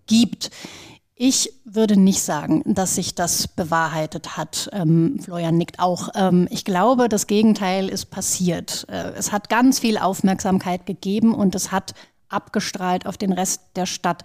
[0.07, 0.51] gibt.
[1.19, 4.69] Ich würde nicht sagen, dass sich das bewahrheitet hat.
[4.71, 6.09] Ähm, Florian nickt auch.
[6.13, 8.85] Ähm, ich glaube, das Gegenteil ist passiert.
[8.87, 11.95] Äh, es hat ganz viel Aufmerksamkeit gegeben und es hat
[12.29, 14.23] abgestrahlt auf den Rest der Stadt.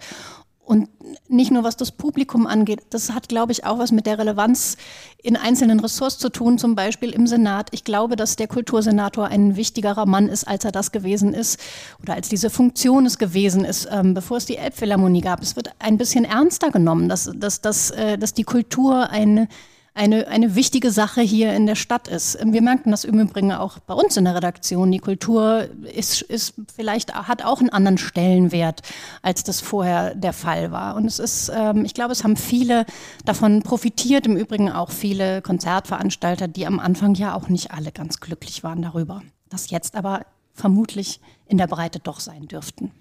[0.65, 0.87] Und
[1.27, 4.77] nicht nur was das Publikum angeht, das hat, glaube ich, auch was mit der Relevanz
[5.21, 7.67] in einzelnen Ressorts zu tun, zum Beispiel im Senat.
[7.71, 11.59] Ich glaube, dass der Kultursenator ein wichtigerer Mann ist, als er das gewesen ist
[12.01, 15.41] oder als diese Funktion es gewesen ist, ähm, bevor es die Elbphilharmonie gab.
[15.41, 19.49] Es wird ein bisschen ernster genommen, dass, dass, dass, äh, dass die Kultur eine
[19.95, 22.37] eine, eine wichtige Sache hier in der Stadt ist.
[22.43, 24.91] Wir merken das im Übrigen auch bei uns in der Redaktion.
[24.91, 28.81] Die Kultur ist, ist vielleicht, hat auch einen anderen Stellenwert,
[29.21, 30.95] als das vorher der Fall war.
[30.95, 32.85] Und es ist, ähm, ich glaube, es haben viele
[33.25, 38.19] davon profitiert, im Übrigen auch viele Konzertveranstalter, die am Anfang ja auch nicht alle ganz
[38.19, 42.91] glücklich waren darüber, das jetzt aber vermutlich in der Breite doch sein dürften.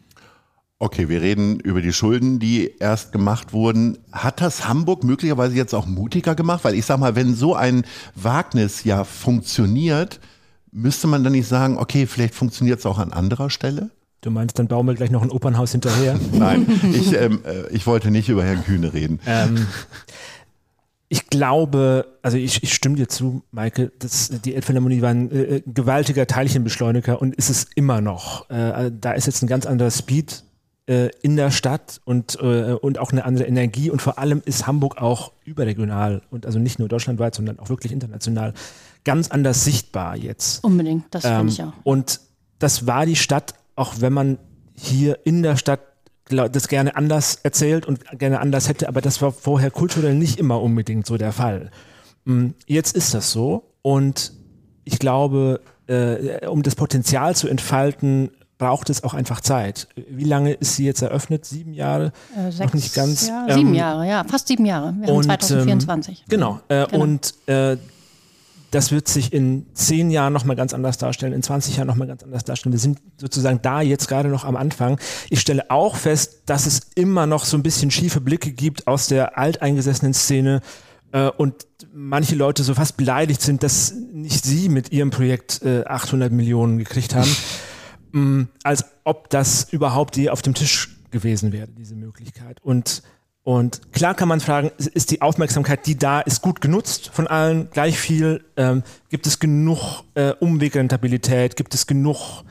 [0.83, 3.99] Okay, wir reden über die Schulden, die erst gemacht wurden.
[4.11, 6.65] Hat das Hamburg möglicherweise jetzt auch mutiger gemacht?
[6.65, 7.85] Weil ich sag mal, wenn so ein
[8.17, 10.19] Wagnis ja funktioniert,
[10.73, 13.91] müsste man dann nicht sagen, okay, vielleicht funktioniert es auch an anderer Stelle?
[14.23, 16.19] Du meinst, dann bauen wir gleich noch ein Opernhaus hinterher?
[16.33, 19.21] Nein, ich, ähm, äh, ich wollte nicht über Herrn Kühne reden.
[19.25, 19.69] Ähm,
[21.09, 25.63] ich glaube, also ich, ich stimme dir zu, Maike, dass die Elbphilharmonie war ein äh,
[25.65, 28.51] gewaltiger Teilchenbeschleuniger und ist es immer noch.
[28.51, 30.43] Äh, da ist jetzt ein ganz anderer Speed
[30.87, 33.91] äh, in der Stadt und, äh, und auch eine andere Energie.
[33.91, 37.93] Und vor allem ist Hamburg auch überregional und also nicht nur deutschlandweit, sondern auch wirklich
[37.93, 38.53] international
[39.05, 40.65] ganz anders sichtbar jetzt.
[40.65, 41.73] Unbedingt, das ähm, finde ich auch.
[41.85, 42.21] Und
[42.59, 44.39] das war die Stadt, auch wenn man
[44.75, 45.81] hier in der Stadt
[46.27, 50.63] das gerne anders erzählt und gerne anders hätte, aber das war vorher kulturell nicht immer
[50.63, 51.71] unbedingt so der Fall.
[52.25, 54.33] Mm, jetzt ist das so und
[54.85, 58.31] ich glaube, äh, um das Potenzial zu entfalten,
[58.63, 59.89] braucht es auch einfach Zeit.
[60.09, 61.45] Wie lange ist sie jetzt eröffnet?
[61.45, 62.13] Sieben Jahre?
[62.37, 63.27] Äh, sechs, Noch nicht ganz.
[63.27, 64.95] Ja, ähm, sieben Jahre, ja, fast sieben Jahre.
[65.01, 66.19] Wir und, haben 2024.
[66.21, 66.61] Ähm, genau.
[66.69, 67.03] Äh, genau.
[67.03, 67.77] Und äh,
[68.71, 72.23] das wird sich in zehn Jahren nochmal ganz anders darstellen, in 20 Jahren nochmal ganz
[72.23, 72.73] anders darstellen.
[72.73, 75.01] Wir sind sozusagen da jetzt gerade noch am Anfang.
[75.29, 79.09] Ich stelle auch fest, dass es immer noch so ein bisschen schiefe Blicke gibt aus
[79.09, 80.61] der alteingesessenen Szene
[81.11, 85.83] äh, und manche Leute so fast beleidigt sind, dass nicht sie mit ihrem Projekt äh,
[85.85, 87.29] 800 Millionen gekriegt haben.
[88.13, 92.61] mh, mm, als ob das überhaupt je auf dem Tisch gewesen wäre, diese Möglichkeit.
[92.63, 93.03] Und,
[93.43, 97.71] und klar kann man fragen, ist die Aufmerksamkeit, die da ist, gut genutzt von allen,
[97.71, 98.45] gleich viel?
[98.57, 101.57] Ähm, gibt es genug äh, Umwegrentabilität?
[101.57, 102.45] Gibt es genug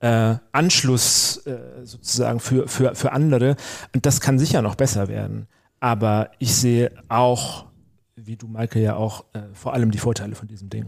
[0.00, 3.56] äh, Anschluss äh, sozusagen für, für, für andere?
[3.94, 5.46] Und das kann sicher noch besser werden.
[5.80, 7.66] Aber ich sehe auch,
[8.16, 10.86] wie du, Maike, ja auch, äh, vor allem die Vorteile von diesem Ding.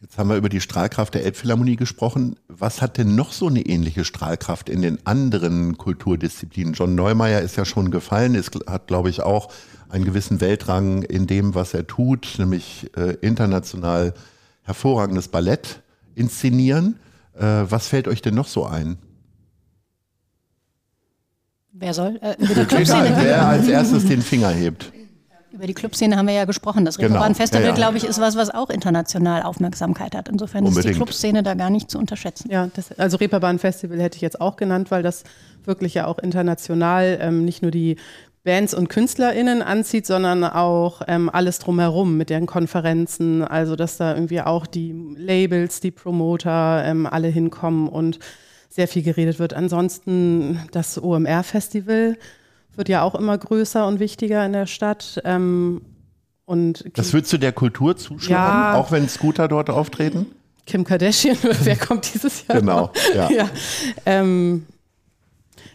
[0.00, 2.36] Jetzt haben wir über die Strahlkraft der Elbphilharmonie gesprochen.
[2.48, 6.74] Was hat denn noch so eine ähnliche Strahlkraft in den anderen Kulturdisziplinen?
[6.74, 9.50] John Neumeier ist ja schon gefallen, ist, hat, glaube ich, auch
[9.88, 14.12] einen gewissen Weltrang in dem, was er tut, nämlich äh, international
[14.62, 15.82] hervorragendes Ballett
[16.14, 16.98] inszenieren.
[17.34, 18.98] Äh, was fällt euch denn noch so ein?
[21.72, 22.18] Wer soll?
[22.20, 24.92] Äh, wer als erstes den Finger hebt.
[25.56, 26.84] Über die Clubszene haben wir ja gesprochen.
[26.84, 27.14] Das genau.
[27.14, 27.74] Reeperbahn-Festival, ja, ja.
[27.74, 30.28] glaube ich, ist was, was auch international Aufmerksamkeit hat.
[30.28, 30.84] Insofern Unbedingt.
[30.84, 32.50] ist die Clubszene da gar nicht zu unterschätzen.
[32.50, 35.24] Ja, das, also Reeperbahn-Festival hätte ich jetzt auch genannt, weil das
[35.64, 37.96] wirklich ja auch international ähm, nicht nur die
[38.44, 43.42] Bands und KünstlerInnen anzieht, sondern auch ähm, alles drumherum mit deren Konferenzen.
[43.42, 48.18] Also, dass da irgendwie auch die Labels, die Promoter ähm, alle hinkommen und
[48.68, 49.54] sehr viel geredet wird.
[49.54, 52.18] Ansonsten das OMR-Festival
[52.76, 55.20] wird ja auch immer größer und wichtiger in der Stadt.
[55.24, 55.82] Ähm,
[56.44, 58.74] Und Das würdest du der Kultur zuschauen, Ja.
[58.74, 60.26] auch wenn Scooter dort auftreten?
[60.66, 62.60] Kim Kardashian, wer kommt dieses Jahr?
[62.60, 62.92] Genau, noch?
[63.14, 63.30] ja.
[63.36, 63.50] ja.
[64.04, 64.66] Ähm,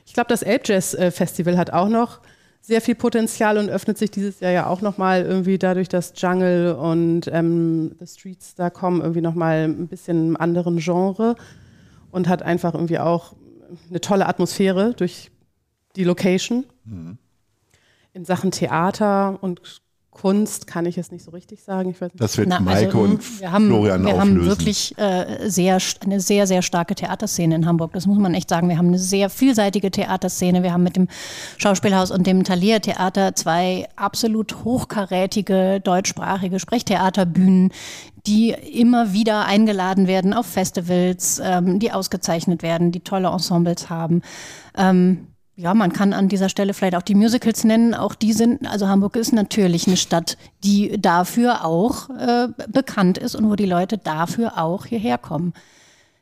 [0.06, 2.20] ich glaube, das Elb Jazz äh, Festival hat auch noch
[2.62, 6.74] sehr viel Potenzial und öffnet sich dieses Jahr ja auch nochmal irgendwie dadurch, dass Jungle
[6.76, 11.36] und ähm, The Streets da kommen, irgendwie nochmal ein bisschen einem anderen Genre
[12.12, 13.34] und hat einfach irgendwie auch
[13.90, 15.31] eine tolle Atmosphäre durch
[15.96, 16.66] die Location.
[18.14, 21.90] In Sachen Theater und Kunst kann ich es nicht so richtig sagen.
[21.90, 22.22] Ich weiß nicht.
[22.22, 24.40] Das wird Na, Maike also, und wir haben, Florian wir auflösen.
[24.40, 27.94] haben wirklich äh, sehr, eine sehr, sehr starke Theaterszene in Hamburg.
[27.94, 28.68] Das muss man echt sagen.
[28.68, 30.64] Wir haben eine sehr vielseitige Theaterszene.
[30.64, 31.08] Wir haben mit dem
[31.58, 37.72] Schauspielhaus und dem Thalia Theater zwei absolut hochkarätige deutschsprachige Sprechtheaterbühnen,
[38.28, 44.24] die immer wieder eingeladen werden auf Festivals, ähm, die ausgezeichnet werden, die tolle Ensembles haben.
[44.76, 47.94] Ähm, ja, man kann an dieser Stelle vielleicht auch die Musicals nennen.
[47.94, 53.36] Auch die sind, also Hamburg ist natürlich eine Stadt, die dafür auch äh, bekannt ist
[53.36, 55.54] und wo die Leute dafür auch hierher kommen.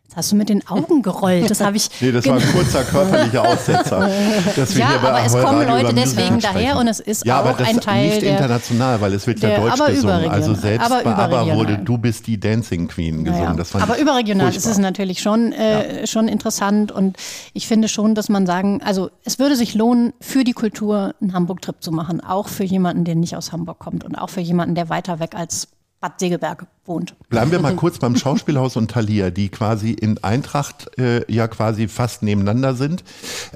[0.09, 1.51] Jetzt hast du mit den Augen gerollt.
[1.51, 1.87] Das habe ich.
[2.01, 4.09] Nee, das war ein kurzer körperlicher Aussetzer.
[4.75, 7.67] Ja, aber es kommen Radio Leute deswegen daher und es ist ja, aber auch das
[7.67, 10.27] ein Teil nicht der- international, weil es wird ja Deutsch aber gesungen.
[10.29, 11.77] Also selbst Aber bei ABBA wurde.
[11.77, 13.43] Du bist die Dancing Queen gesungen.
[13.43, 13.55] Naja.
[13.55, 14.71] Das Aber überregional ist furchtbar.
[14.71, 17.15] es natürlich schon, äh, schon interessant und
[17.53, 21.33] ich finde schon, dass man sagen, also es würde sich lohnen, für die Kultur einen
[21.33, 24.73] Hamburg-Trip zu machen, auch für jemanden, der nicht aus Hamburg kommt und auch für jemanden,
[24.73, 25.67] der weiter weg als
[26.01, 27.15] Bad Segeberg wohnt.
[27.29, 31.87] Bleiben wir mal kurz beim Schauspielhaus und Thalia, die quasi in Eintracht äh, ja quasi
[31.87, 33.03] fast nebeneinander sind.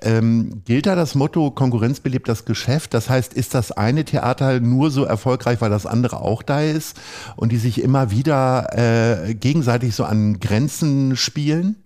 [0.02, 2.94] Ähm, gilt da das Motto Konkurrenz belebt das Geschäft?
[2.94, 7.00] Das heißt, ist das eine Theater nur so erfolgreich, weil das andere auch da ist
[7.38, 11.78] und die sich immer wieder äh, gegenseitig so an Grenzen spielen?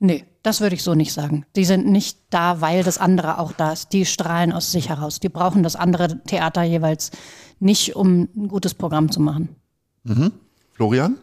[0.00, 1.46] Nee, das würde ich so nicht sagen.
[1.54, 3.92] Die sind nicht da, weil das andere auch da ist.
[3.92, 5.20] Die strahlen aus sich heraus.
[5.20, 7.12] Die brauchen das andere Theater jeweils
[7.60, 9.50] nicht, um ein gutes Programm zu machen.
[10.72, 11.16] Florian?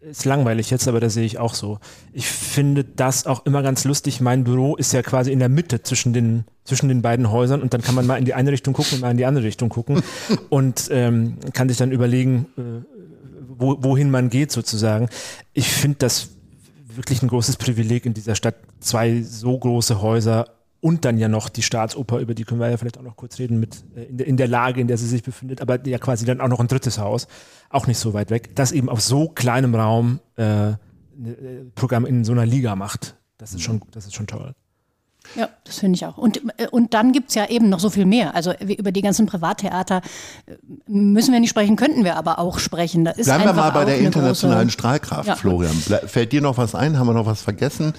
[0.00, 1.78] Ist langweilig jetzt, aber das sehe ich auch so.
[2.12, 4.20] Ich finde das auch immer ganz lustig.
[4.20, 7.74] Mein Büro ist ja quasi in der Mitte zwischen den, zwischen den beiden Häusern und
[7.74, 9.68] dann kann man mal in die eine Richtung gucken und mal in die andere Richtung
[9.68, 10.02] gucken
[10.48, 12.62] und ähm, kann sich dann überlegen, äh,
[13.48, 15.08] wo, wohin man geht sozusagen.
[15.54, 16.35] Ich finde das
[16.96, 20.46] wirklich ein großes Privileg in dieser Stadt, zwei so große Häuser
[20.80, 23.38] und dann ja noch die Staatsoper, über die können wir ja vielleicht auch noch kurz
[23.38, 25.98] reden, mit äh, in der, in der Lage, in der sie sich befindet, aber ja
[25.98, 27.26] quasi dann auch noch ein drittes Haus,
[27.70, 30.76] auch nicht so weit weg, das eben auf so kleinem Raum äh, ein
[31.24, 33.16] äh, Programm in so einer Liga macht.
[33.38, 34.54] Das ist schon, das ist schon toll.
[35.34, 36.16] Ja, das finde ich auch.
[36.16, 38.34] Und, äh, und dann gibt's ja eben noch so viel mehr.
[38.34, 40.00] Also wir- über die ganzen Privattheater
[40.46, 40.52] äh,
[40.86, 43.04] müssen wir nicht sprechen, könnten wir aber auch sprechen.
[43.04, 45.36] Da ist Bleiben wir mal bei der internationalen große- Strahlkraft, Ja.
[45.36, 45.74] Florian.
[46.06, 46.98] Fällt dir noch was ein?
[46.98, 47.92] Haben wir noch was vergessen?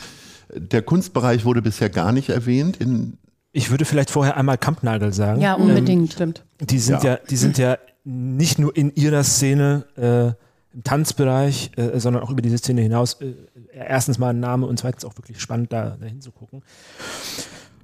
[0.55, 2.77] Der Kunstbereich wurde bisher gar nicht erwähnt.
[2.77, 3.17] In,
[3.51, 5.41] Ich würde vielleicht vorher einmal Kampnagel sagen.
[5.41, 6.13] Ja, unbedingt.
[6.13, 6.43] Stimmt.
[6.61, 7.11] Die sind Ja.
[7.13, 9.83] ja, die sind ja nicht nur in ihrer Szene
[10.37, 13.21] äh, im Tanzbereich, äh, sondern auch über diese Szene hinaus.
[13.21, 13.33] Äh,
[13.73, 16.63] erstens mal ein Name und zweitens auch wirklich spannend, da, da hinzugucken.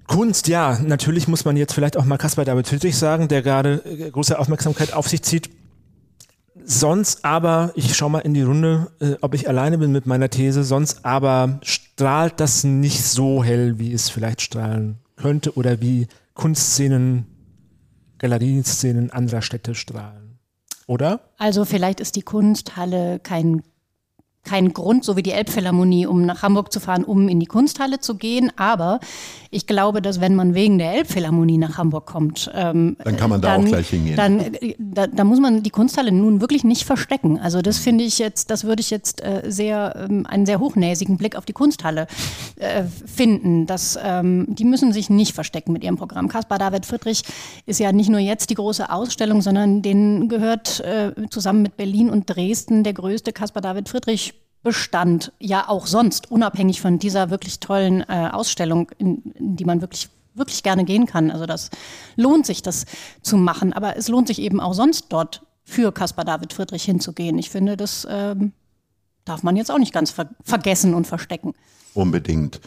[0.08, 3.82] Kunst, ja, natürlich muss man jetzt vielleicht auch mal Caspar David Friedrich sagen, der gerade
[3.86, 5.50] äh, große Aufmerksamkeit auf sich zieht.
[6.66, 10.30] Sonst aber, ich schaue mal in die Runde, äh, ob ich alleine bin mit meiner
[10.30, 16.08] These, sonst aber strahlt das nicht so hell, wie es vielleicht strahlen könnte oder wie
[16.34, 17.26] Kunstszenen,
[18.18, 20.23] Galerieszenen anderer Städte strahlen.
[20.88, 21.22] Oder?
[21.38, 23.64] Also vielleicht ist die Kunsthalle kein,
[24.44, 28.00] kein Grund, so wie die Elbphilharmonie, um nach Hamburg zu fahren, um in die Kunsthalle
[28.00, 28.52] zu gehen.
[28.58, 29.00] Aber
[29.52, 33.42] ich glaube, dass wenn man wegen der Elbphilharmonie nach Hamburg kommt, ähm, Dann kann man
[33.42, 34.18] da auch gleich hingehen.
[34.18, 37.40] Dann, äh, da, da muss man die Kunsthalle nun wirklich nicht verstecken.
[37.40, 41.18] Also das finde ich jetzt, das würde ich jetzt äh, sehr, ähm, einen sehr hochnäsigen
[41.18, 42.08] Blick auf die Kunsthalle
[42.58, 43.66] äh, finden.
[43.66, 46.28] Dass, ähm, die müssen sich nicht verstecken mit ihrem Programm.
[46.28, 47.24] Caspar David Friedrich
[47.66, 52.10] ist ja nicht nur jetzt die große Ausstellung, sondern denen gehört äh, zusammen mit Berlin
[52.10, 54.33] und Dresden der größte Caspar David Friedrich
[54.64, 59.82] Bestand, ja auch sonst, unabhängig von dieser wirklich tollen äh, Ausstellung, in, in die man
[59.82, 61.32] wirklich wirklich gerne gehen kann.
[61.32, 61.70] Also das
[62.16, 62.86] lohnt sich, das
[63.22, 63.74] zu machen.
[63.74, 67.38] Aber es lohnt sich eben auch sonst dort für Caspar David Friedrich hinzugehen.
[67.38, 68.54] Ich finde, das ähm,
[69.26, 71.54] darf man jetzt auch nicht ganz ver vergessen und verstecken.
[71.94, 72.60] unbedingt.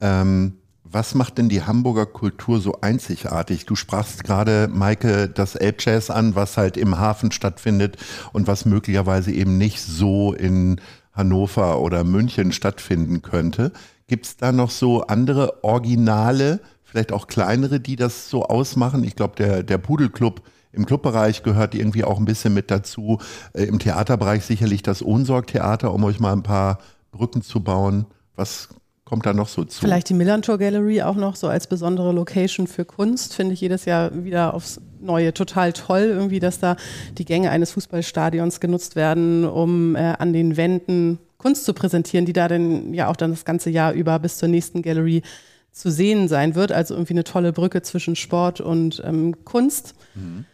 [0.00, 0.58] Ähm,
[0.90, 3.66] was macht denn die Hamburger Kultur so einzigartig?
[3.66, 7.98] Du sprachst gerade, Maike, das Elbjazz an, was halt im Hafen stattfindet
[8.32, 10.80] und was möglicherweise eben nicht so in
[11.18, 13.72] Hannover oder München stattfinden könnte.
[14.06, 19.04] Gibt es da noch so andere Originale, vielleicht auch kleinere, die das so ausmachen?
[19.04, 20.40] Ich glaube, der, der Pudelclub
[20.72, 23.18] im Clubbereich gehört irgendwie auch ein bisschen mit dazu.
[23.52, 26.78] Äh, Im Theaterbereich sicherlich das Ohnsorg-Theater, um euch mal ein paar
[27.10, 28.06] Brücken zu bauen.
[28.36, 28.68] Was
[29.08, 29.80] kommt da noch so zu?
[29.80, 33.86] Vielleicht die Millantor Gallery auch noch so als besondere Location für Kunst, finde ich jedes
[33.86, 36.76] Jahr wieder aufs Neue total toll, irgendwie, dass da
[37.16, 42.32] die Gänge eines Fußballstadions genutzt werden, um äh, an den Wänden Kunst zu präsentieren, die
[42.32, 45.22] da dann ja auch dann das ganze Jahr über bis zur nächsten Gallery
[45.70, 46.72] zu sehen sein wird.
[46.72, 49.94] Also irgendwie eine tolle Brücke zwischen Sport und ähm, Kunst.
[50.16, 50.44] Mhm.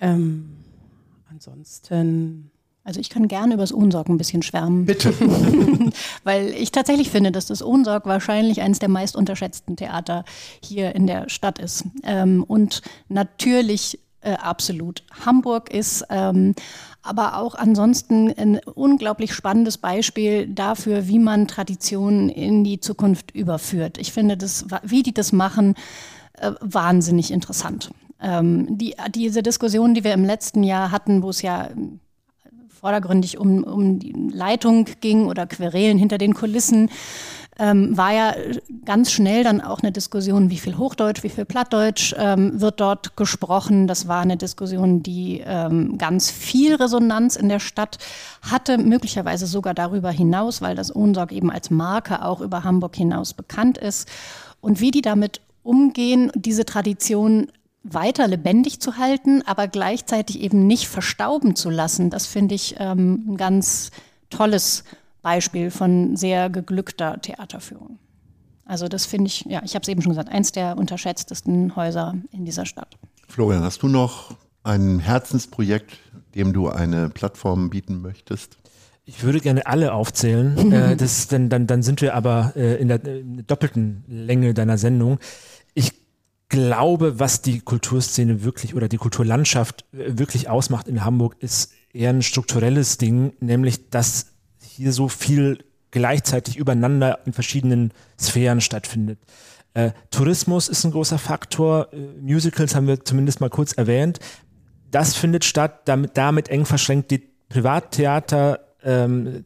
[0.00, 0.56] Ähm,
[1.30, 2.50] ansonsten
[2.84, 4.86] also ich kann gerne über das Ohnsorg ein bisschen schwärmen.
[4.86, 5.14] Bitte.
[6.24, 10.24] Weil ich tatsächlich finde, dass das Ohnsorg wahrscheinlich eines der meist unterschätzten Theater
[10.62, 11.84] hier in der Stadt ist.
[12.02, 15.04] Ähm, und natürlich äh, absolut.
[15.24, 16.54] Hamburg ist ähm,
[17.02, 23.98] aber auch ansonsten ein unglaublich spannendes Beispiel dafür, wie man Traditionen in die Zukunft überführt.
[23.98, 25.74] Ich finde das, wie die das machen,
[26.34, 27.90] äh, wahnsinnig interessant.
[28.20, 31.70] Ähm, die, diese Diskussion, die wir im letzten Jahr hatten, wo es ja
[32.82, 36.90] vordergründig um, um die Leitung ging oder Querelen hinter den Kulissen,
[37.56, 38.34] ähm, war ja
[38.84, 43.16] ganz schnell dann auch eine Diskussion, wie viel Hochdeutsch, wie viel Plattdeutsch ähm, wird dort
[43.16, 43.86] gesprochen.
[43.86, 47.98] Das war eine Diskussion, die ähm, ganz viel Resonanz in der Stadt
[48.50, 53.32] hatte, möglicherweise sogar darüber hinaus, weil das Ohnsorg eben als Marke auch über Hamburg hinaus
[53.32, 54.08] bekannt ist.
[54.60, 57.46] Und wie die damit umgehen, diese Tradition
[57.84, 62.10] weiter lebendig zu halten, aber gleichzeitig eben nicht verstauben zu lassen.
[62.10, 63.90] Das finde ich ähm, ein ganz
[64.30, 64.84] tolles
[65.22, 67.98] Beispiel von sehr geglückter Theaterführung.
[68.64, 72.14] Also das finde ich, ja, ich habe es eben schon gesagt, eins der unterschätztesten Häuser
[72.30, 72.96] in dieser Stadt.
[73.28, 75.98] Florian, hast du noch ein Herzensprojekt,
[76.34, 78.58] dem du eine Plattform bieten möchtest?
[79.04, 82.88] Ich würde gerne alle aufzählen, äh, das, dann, dann, dann sind wir aber äh, in,
[82.88, 85.18] der, in der doppelten Länge deiner Sendung.
[86.52, 92.10] Glaube, was die Kulturszene wirklich oder die Kulturlandschaft äh, wirklich ausmacht in Hamburg, ist eher
[92.10, 94.26] ein strukturelles Ding, nämlich dass
[94.60, 99.18] hier so viel gleichzeitig übereinander in verschiedenen Sphären stattfindet.
[99.72, 104.20] Äh, Tourismus ist ein großer Faktor, äh, Musicals haben wir zumindest mal kurz erwähnt.
[104.90, 109.44] Das findet statt, damit, damit eng verschränkt die Privattheater, ähm,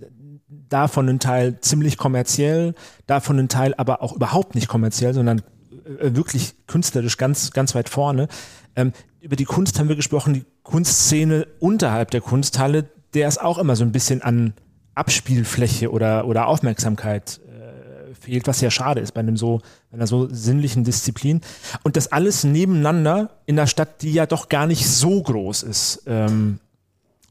[0.49, 2.75] davon ein Teil ziemlich kommerziell,
[3.07, 5.43] davon ein Teil aber auch überhaupt nicht kommerziell, sondern
[5.87, 8.29] wirklich künstlerisch ganz, ganz weit vorne.
[8.75, 13.59] Ähm, über die Kunst haben wir gesprochen, die Kunstszene unterhalb der Kunsthalle, der ist auch
[13.59, 14.55] immer so ein bisschen an
[14.95, 19.61] Abspielfläche oder, oder Aufmerksamkeit äh, fehlt, was ja schade ist bei einem so,
[19.93, 21.41] einer so sinnlichen Disziplin.
[21.83, 26.03] Und das alles nebeneinander in einer Stadt, die ja doch gar nicht so groß ist,
[26.07, 26.61] ähm,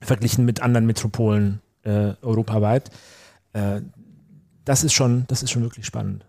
[0.01, 2.91] verglichen mit anderen Metropolen äh, europaweit.
[3.53, 3.81] Äh,
[4.63, 6.25] das ist schon, das ist schon wirklich spannend.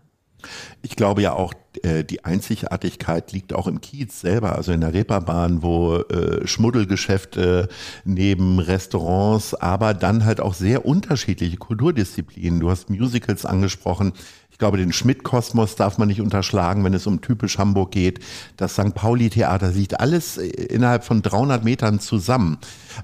[0.81, 4.93] Ich glaube ja auch, äh, die Einzigartigkeit liegt auch im Kiez selber, also in der
[4.93, 7.67] Reeperbahn, wo äh, Schmuddelgeschäfte
[8.05, 12.59] neben Restaurants, aber dann halt auch sehr unterschiedliche Kulturdisziplinen.
[12.59, 14.13] Du hast Musicals angesprochen.
[14.51, 18.19] Ich glaube, den Schmidt-Kosmos darf man nicht unterschlagen, wenn es um typisch Hamburg geht.
[18.57, 18.93] Das St.
[18.93, 22.57] Pauli-Theater liegt alles äh, innerhalb von 300 Metern zusammen.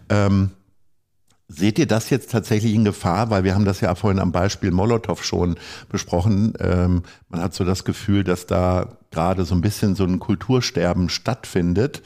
[0.10, 0.52] Ähm,
[1.56, 3.30] Seht ihr das jetzt tatsächlich in Gefahr?
[3.30, 5.56] Weil wir haben das ja vorhin am Beispiel Molotow schon
[5.90, 6.54] besprochen.
[6.60, 11.10] Ähm, man hat so das Gefühl, dass da gerade so ein bisschen so ein Kultursterben
[11.10, 12.02] stattfindet.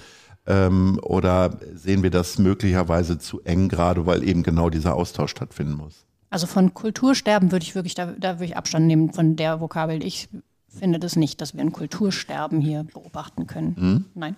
[0.45, 5.74] Ähm, oder sehen wir das möglicherweise zu eng, gerade weil eben genau dieser Austausch stattfinden
[5.74, 6.06] muss?
[6.30, 10.04] Also von Kultursterben würde ich wirklich, da, da würde ich Abstand nehmen von der Vokabel.
[10.04, 10.28] Ich
[10.68, 13.76] finde das nicht, dass wir ein Kultursterben hier beobachten können.
[13.78, 14.06] Mhm.
[14.14, 14.36] Nein.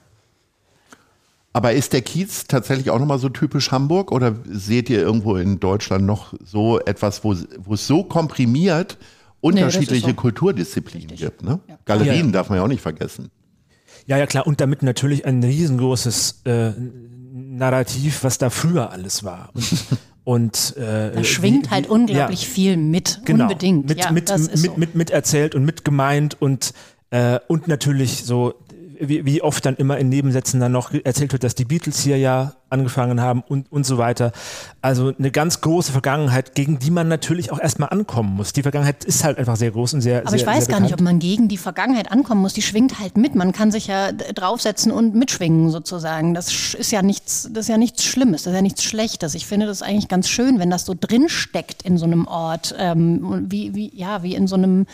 [1.59, 5.59] Aber ist der Kiez tatsächlich auch nochmal so typisch Hamburg oder seht ihr irgendwo in
[5.59, 8.97] Deutschland noch so etwas, wo, wo es so komprimiert
[9.41, 10.15] unterschiedliche nee, so.
[10.15, 11.27] Kulturdisziplinen Richtig.
[11.27, 11.43] gibt?
[11.43, 11.59] Ne?
[11.67, 11.77] Ja.
[11.83, 12.31] Galerien ja.
[12.31, 13.29] darf man ja auch nicht vergessen.
[14.05, 14.47] Ja, ja, klar.
[14.47, 16.71] Und damit natürlich ein riesengroßes äh,
[17.33, 19.49] Narrativ, was da früher alles war.
[19.53, 23.89] Und, und äh, da schwingt wie, halt unglaublich ja, viel mit, genau, unbedingt.
[23.89, 24.73] Mit, ja, mit, mit, so.
[24.77, 26.71] mit, mit erzählt und mit gemeint und,
[27.09, 28.53] äh, und natürlich so
[28.99, 32.17] wie, wie oft dann immer in Nebensätzen dann noch erzählt wird, dass die Beatles hier
[32.17, 34.31] ja angefangen haben und, und so weiter.
[34.81, 38.53] Also eine ganz große Vergangenheit, gegen die man natürlich auch erstmal ankommen muss.
[38.53, 40.21] Die Vergangenheit ist halt einfach sehr groß und sehr.
[40.21, 42.53] Aber sehr, ich weiß gar nicht, ob man gegen die Vergangenheit ankommen muss.
[42.53, 43.35] Die schwingt halt mit.
[43.35, 46.33] Man kann sich ja draufsetzen und mitschwingen sozusagen.
[46.33, 49.33] Das ist ja nichts, das ist ja nichts Schlimmes, das ist ja nichts Schlechtes.
[49.33, 53.45] Ich finde das eigentlich ganz schön, wenn das so drinsteckt in so einem Ort, ähm,
[53.49, 54.85] wie, wie, ja, wie in so einem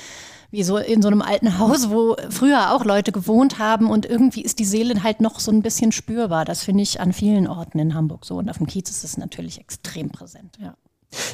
[0.52, 4.41] wie so in so einem alten Haus, wo früher auch Leute gewohnt haben und irgendwie
[4.41, 6.46] ist die Seele halt noch so ein bisschen spürbar.
[6.46, 9.18] Das finde ich an vielen Orten in Hamburg so und auf dem Kiez ist es
[9.18, 10.76] natürlich extrem präsent, ja.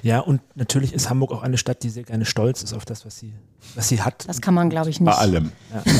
[0.03, 3.05] Ja, und natürlich ist Hamburg auch eine Stadt, die sehr gerne stolz ist auf das,
[3.05, 3.33] was sie
[3.75, 4.27] was sie hat.
[4.27, 5.09] Das kann man, glaube ich, nicht.
[5.09, 5.51] Bei allem.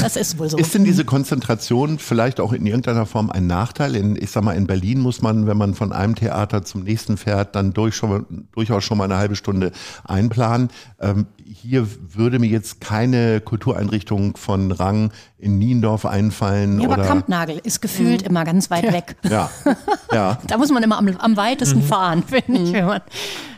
[0.00, 0.56] Das ist wohl so.
[0.56, 3.94] Ist denn diese Konzentration vielleicht auch in irgendeiner Form ein Nachteil?
[3.94, 7.16] In, ich sag mal, in Berlin muss man, wenn man von einem Theater zum nächsten
[7.16, 9.70] fährt, dann durch schon, durchaus schon mal eine halbe Stunde
[10.02, 10.70] einplanen.
[10.98, 16.80] Ähm, hier würde mir jetzt keine Kultureinrichtung von Rang in Niendorf einfallen.
[16.80, 19.16] ja, aber Kampnagel ist gefühlt immer ganz weit weg.
[19.28, 19.50] ja,
[20.12, 20.38] ja.
[20.46, 21.84] Da muss man immer am, am weitesten Mhm.
[21.84, 23.00] fahren, finde ich, wenn man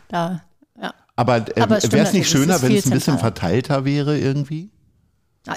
[0.08, 0.42] da.
[0.80, 0.92] Ja.
[1.16, 3.18] Aber, äh, Aber wäre es nicht schöner, wenn es ein bisschen zentral.
[3.18, 4.70] verteilter wäre irgendwie?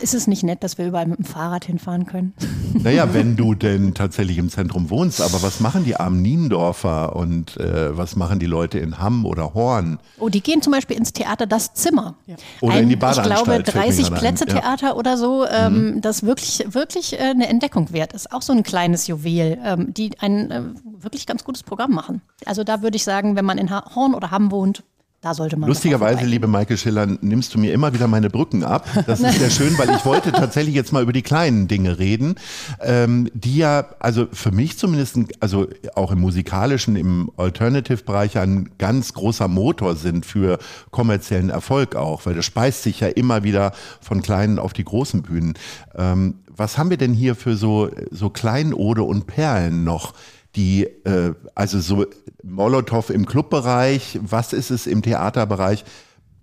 [0.02, 2.34] Ist es nicht nett, dass wir überall mit dem Fahrrad hinfahren können?
[2.74, 7.58] Naja, wenn du denn tatsächlich im Zentrum wohnst, aber was machen die armen Niendorfer und
[7.58, 10.00] äh, was machen die Leute in Hamm oder Horn?
[10.20, 12.16] Oh, die gehen zum Beispiel ins Theater Das Zimmer.
[12.62, 14.20] Oder in die Ich glaube, Badeanstalt, fällt mir 30 gerade ein.
[14.20, 14.54] Plätze Ja.
[14.54, 14.60] Mhm.
[14.60, 18.32] Theater oder so, ähm, das wirklich, wirklich äh, eine Entdeckung wert ist.
[18.32, 20.62] Auch so ein kleines Juwel, ähm, die ein äh,
[21.00, 22.22] wirklich ganz gutes Programm machen.
[22.46, 24.84] Also da würde ich sagen, wenn man in ha Horn oder Hamm wohnt,
[25.28, 25.68] da sollte man.
[25.68, 28.88] Lustigerweise, liebe Maike Schiller, nimmst du mir immer wieder meine Brücken ab.
[29.06, 32.36] Das ist sehr schön, weil ich wollte tatsächlich jetzt mal über die kleinen Dinge reden,
[32.82, 39.14] ähm, die ja, also für mich zumindest, also auch im musikalischen, im Alternative-Bereich ein ganz
[39.14, 40.60] großer Motor sind für
[40.92, 45.24] kommerziellen Erfolg auch, weil das speist sich ja immer wieder von kleinen auf die großen
[45.24, 45.56] Bühnen.
[45.96, 50.14] Ähm, was haben wir denn hier für so, so Kleinode und Perlen noch?
[50.58, 52.08] die, äh, also so
[52.50, 55.84] Molotow im Clubbereich, was ist es im Theaterbereich?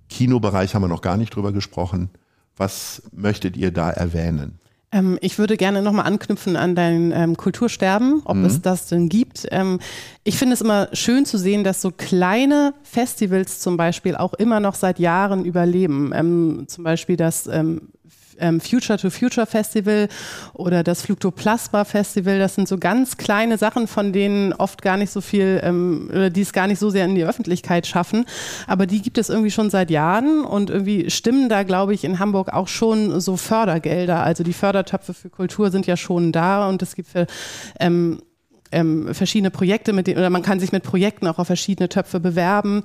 [0.09, 2.11] Kinobereich haben wir noch gar nicht drüber gesprochen.
[2.57, 4.61] Was möchtet ihr da erwähnen?
[4.93, 9.47] Ähm, ich würde gerne nochmal anknüpfen an dein ähm, Kultursterben, ob es das denn gibt.
[9.51, 9.81] Ähm,
[10.23, 14.61] ich finde es immer schön zu sehen, dass so kleine Festivals zum Beispiel auch immer
[14.61, 16.13] noch seit Jahren überleben.
[16.15, 17.49] Ähm, zum Beispiel das
[18.39, 20.09] ähm, Future to Future Festival
[20.53, 22.39] oder das Fluktoplasma Festival.
[22.39, 26.31] Das sind so ganz kleine Sachen, von denen oft gar nicht so viel, ähm, oder
[26.31, 28.25] die es gar nicht so sehr in die Öffentlichkeit schaffen.
[28.67, 32.19] Aber die gibt es irgendwie schon seit Jahren und irgendwie stimmen da, glaube ich, in
[32.19, 34.23] Hamburg auch schon so Fördergelder.
[34.23, 37.27] Also die Fördertöpfe für Kultur sind ja schon da und es gibt für,
[37.81, 38.21] ähm,
[38.75, 42.21] ähm, verschiedene Projekte, mit denen, oder man kann sich mit Projekten auch auf verschiedene Töpfe
[42.21, 42.83] bewerben.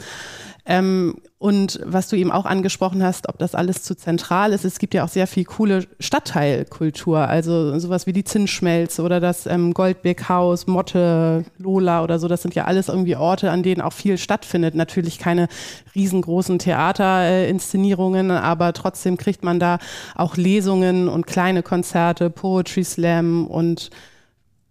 [0.69, 4.77] Ähm, und was du eben auch angesprochen hast, ob das alles zu zentral ist, es
[4.77, 9.73] gibt ja auch sehr viel coole Stadtteilkultur, also sowas wie die Zinsschmelze oder das ähm,
[9.73, 14.19] Goldbeckhaus, Motte, Lola oder so, das sind ja alles irgendwie Orte, an denen auch viel
[14.19, 14.75] stattfindet.
[14.75, 15.47] Natürlich keine
[15.95, 19.79] riesengroßen Theaterinszenierungen, aber trotzdem kriegt man da
[20.13, 23.89] auch Lesungen und kleine Konzerte, Poetry Slam und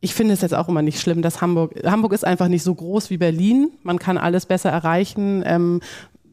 [0.01, 2.75] ich finde es jetzt auch immer nicht schlimm, dass Hamburg, Hamburg ist einfach nicht so
[2.75, 3.71] groß wie Berlin.
[3.83, 5.43] Man kann alles besser erreichen.
[5.45, 5.81] Ähm,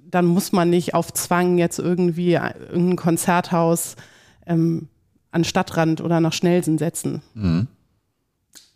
[0.09, 3.95] dann muss man nicht auf Zwang jetzt irgendwie irgendein Konzerthaus
[4.45, 4.87] ähm,
[5.31, 7.21] an Stadtrand oder nach Schnellsen setzen.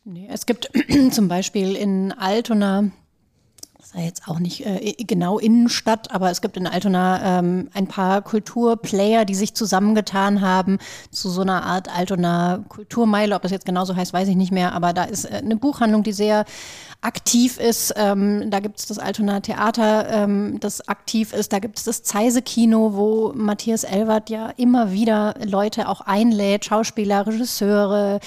[0.04, 0.72] Nee, es gibt
[1.12, 2.90] zum Beispiel in Altona,
[3.90, 7.88] ist ja jetzt auch nicht äh, genau Innenstadt, aber es gibt in Altona ähm, ein
[7.88, 10.78] paar Kulturplayer, die sich zusammengetan haben
[11.10, 13.36] zu so einer Art Altona Kulturmeile.
[13.36, 16.04] Ob das jetzt genauso heißt, weiß ich nicht mehr, aber da ist äh, eine Buchhandlung,
[16.04, 16.46] die sehr
[17.02, 17.94] aktiv ist.
[17.96, 21.52] Ähm, da gibt es das Altona Theater, ähm, das aktiv ist.
[21.52, 26.66] Da gibt es das Zeise Kino, wo Matthias Elwert ja immer wieder Leute auch einlädt,
[26.66, 28.20] Schauspieler, Regisseure,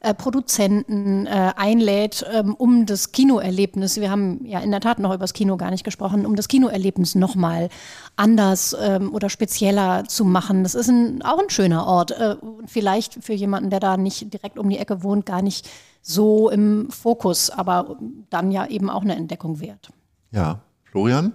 [0.00, 5.10] äh, Produzenten äh, einlädt, ähm, um das Kinoerlebnis, wir haben ja in der Tat noch
[5.10, 7.68] über das Kino gar nicht gesprochen, um das Kinoerlebnis nochmal
[8.16, 10.62] anders ähm, oder spezieller zu machen.
[10.62, 12.12] Das ist ein, auch ein schöner Ort.
[12.12, 15.68] Äh, und vielleicht für jemanden, der da nicht direkt um die Ecke wohnt, gar nicht
[16.00, 17.98] so im Fokus, aber
[18.30, 19.90] dann ja eben auch eine Entdeckung wert.
[20.30, 21.32] Ja, Florian?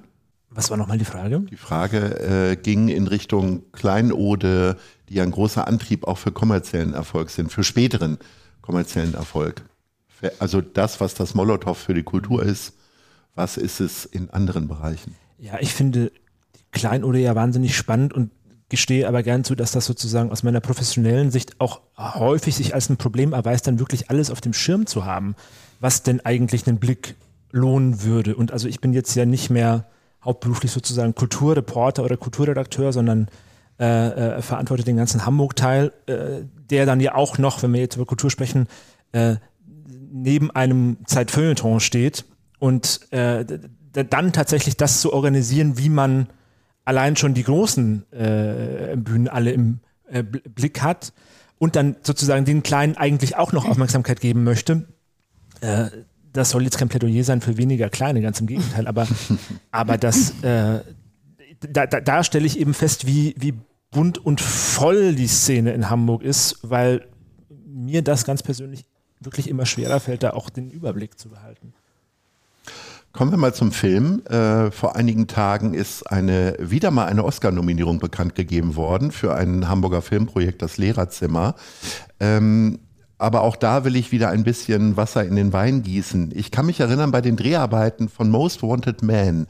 [0.50, 1.42] Was war nochmal die Frage?
[1.42, 4.78] Die Frage äh, ging in Richtung Kleinode,
[5.10, 8.18] die ja ein großer Antrieb auch für kommerziellen Erfolg sind, für späteren
[8.66, 9.64] kommerziellen Erfolg.
[10.40, 12.74] Also das, was das Molotow für die Kultur ist,
[13.36, 15.16] was ist es in anderen Bereichen?
[15.38, 16.12] Ja, ich finde
[16.72, 18.32] Kleinode ja wahnsinnig spannend und
[18.70, 22.90] gestehe aber gern zu, dass das sozusagen aus meiner professionellen Sicht auch häufig sich als
[22.90, 25.36] ein Problem erweist, dann wirklich alles auf dem Schirm zu haben,
[25.80, 27.16] was denn eigentlich einen Blick
[27.52, 28.36] lohnen würde.
[28.36, 29.86] Und also ich bin jetzt ja nicht mehr
[30.24, 33.28] hauptberuflich sozusagen Kulturreporter oder Kulturredakteur, sondern
[33.80, 37.96] äh, äh, verantworte den ganzen Hamburg-Teil, äh, der dann ja auch noch, wenn wir jetzt
[37.96, 38.68] über Kultur sprechen,
[39.12, 39.36] äh,
[40.12, 42.26] neben einem Zeitfeuilleton steht
[42.60, 43.46] und äh,
[43.92, 46.28] dann tatsächlich das zu organisieren, wie man
[46.86, 51.14] allein schon die großen äh, Bühnen alle im äh, Bl- Blick hat
[51.58, 54.88] und dann sozusagen den Kleinen eigentlich auch noch Aufmerksamkeit geben möchte.
[55.62, 55.88] Äh,
[56.34, 59.08] das soll jetzt kein Plädoyer sein für weniger Kleine, ganz im Gegenteil, aber,
[59.72, 60.80] aber das, äh,
[61.70, 63.54] da, da, da stelle ich eben fest, wie, wie
[63.92, 67.08] bunt und voll die Szene in Hamburg ist, weil
[67.66, 68.86] mir das ganz persönlich
[69.20, 71.74] wirklich immer schwerer fällt, da auch den Überblick zu behalten.
[73.14, 74.24] Kommen wir mal zum Film.
[74.26, 79.70] Äh, vor einigen Tagen ist eine, wieder mal eine Oscar-Nominierung bekannt gegeben worden für ein
[79.70, 81.56] Hamburger Filmprojekt, das Lehrerzimmer.
[82.20, 82.80] Ähm,
[83.18, 86.34] aber auch da will ich wieder ein bisschen Wasser in den Wein gießen.
[86.36, 89.48] Ich kann mich erinnern, bei den Dreharbeiten von Most Wanted Man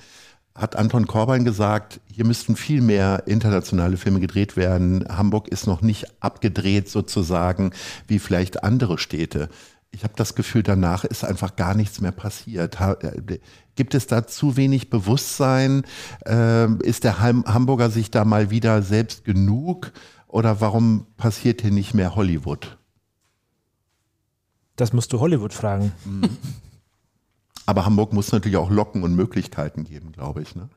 [0.55, 5.05] hat Anton Korbein gesagt, hier müssten viel mehr internationale Filme gedreht werden.
[5.09, 7.71] Hamburg ist noch nicht abgedreht sozusagen
[8.07, 9.49] wie vielleicht andere Städte
[9.95, 12.79] ich habe das Gefühl, danach ist einfach gar nichts mehr passiert.
[12.81, 13.39] Äh,
[13.75, 15.83] gibt es da zu wenig Bewusstsein?
[16.25, 19.93] Ähm, ist der Hamburger sich da mal wieder selbst genug?
[20.27, 22.77] Oder warum passiert hier nicht mehr Hollywood?
[24.75, 25.93] Das musst du Hollywood fragen.
[26.03, 26.29] Mhm.
[27.65, 30.55] Aber Hamburg muss natürlich auch Locken und Möglichkeiten geben, glaube ich.
[30.55, 30.69] Ne?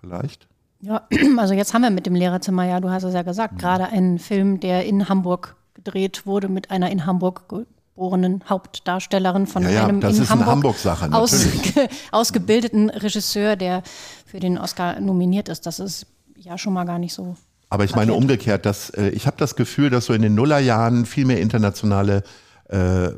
[0.00, 0.48] Vielleicht?
[0.80, 1.06] Ja,
[1.38, 3.58] also jetzt haben wir mit dem Lehrerzimmer, ja, du hast es ja gesagt, mhm.
[3.58, 9.62] gerade einen Film, der in Hamburg gedreht wurde mit einer in Hamburg geborenen Hauptdarstellerin von
[9.62, 11.46] ja, ja, einem das in ist Hamburg, eine aus,
[12.12, 13.82] ausgebildeten Regisseur, der
[14.24, 15.66] für den Oscar nominiert ist.
[15.66, 17.36] Das ist ja schon mal gar nicht so.
[17.68, 21.04] Aber ich meine umgekehrt, dass äh, ich habe das Gefühl, dass so in den Nullerjahren
[21.04, 22.22] viel mehr internationale
[22.68, 23.10] äh,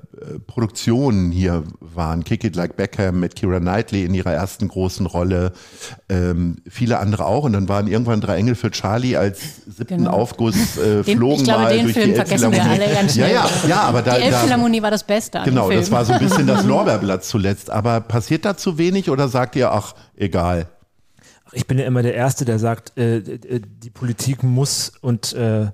[0.46, 2.22] Produktionen hier waren.
[2.22, 5.52] Kick It Like Beckham mit Kira Knightley in ihrer ersten großen Rolle,
[6.10, 7.44] ähm, viele andere auch.
[7.44, 10.10] Und dann waren irgendwann drei Engel für Charlie als siebten genau.
[10.10, 13.14] Aufguss äh, den, flogen ich glaube, mal den durch Film die vergessen wir alle ganz
[13.14, 13.32] schnell.
[13.32, 15.40] Ja, ja, ja, aber da, die Elbphilharmonie war das Beste.
[15.44, 17.70] genau, das war so ein bisschen das Lorbeerblatt zuletzt.
[17.70, 20.68] Aber passiert da zu wenig oder sagt ihr, ach, egal?
[21.52, 25.68] Ich bin ja immer der Erste, der sagt, äh, die Politik muss und äh,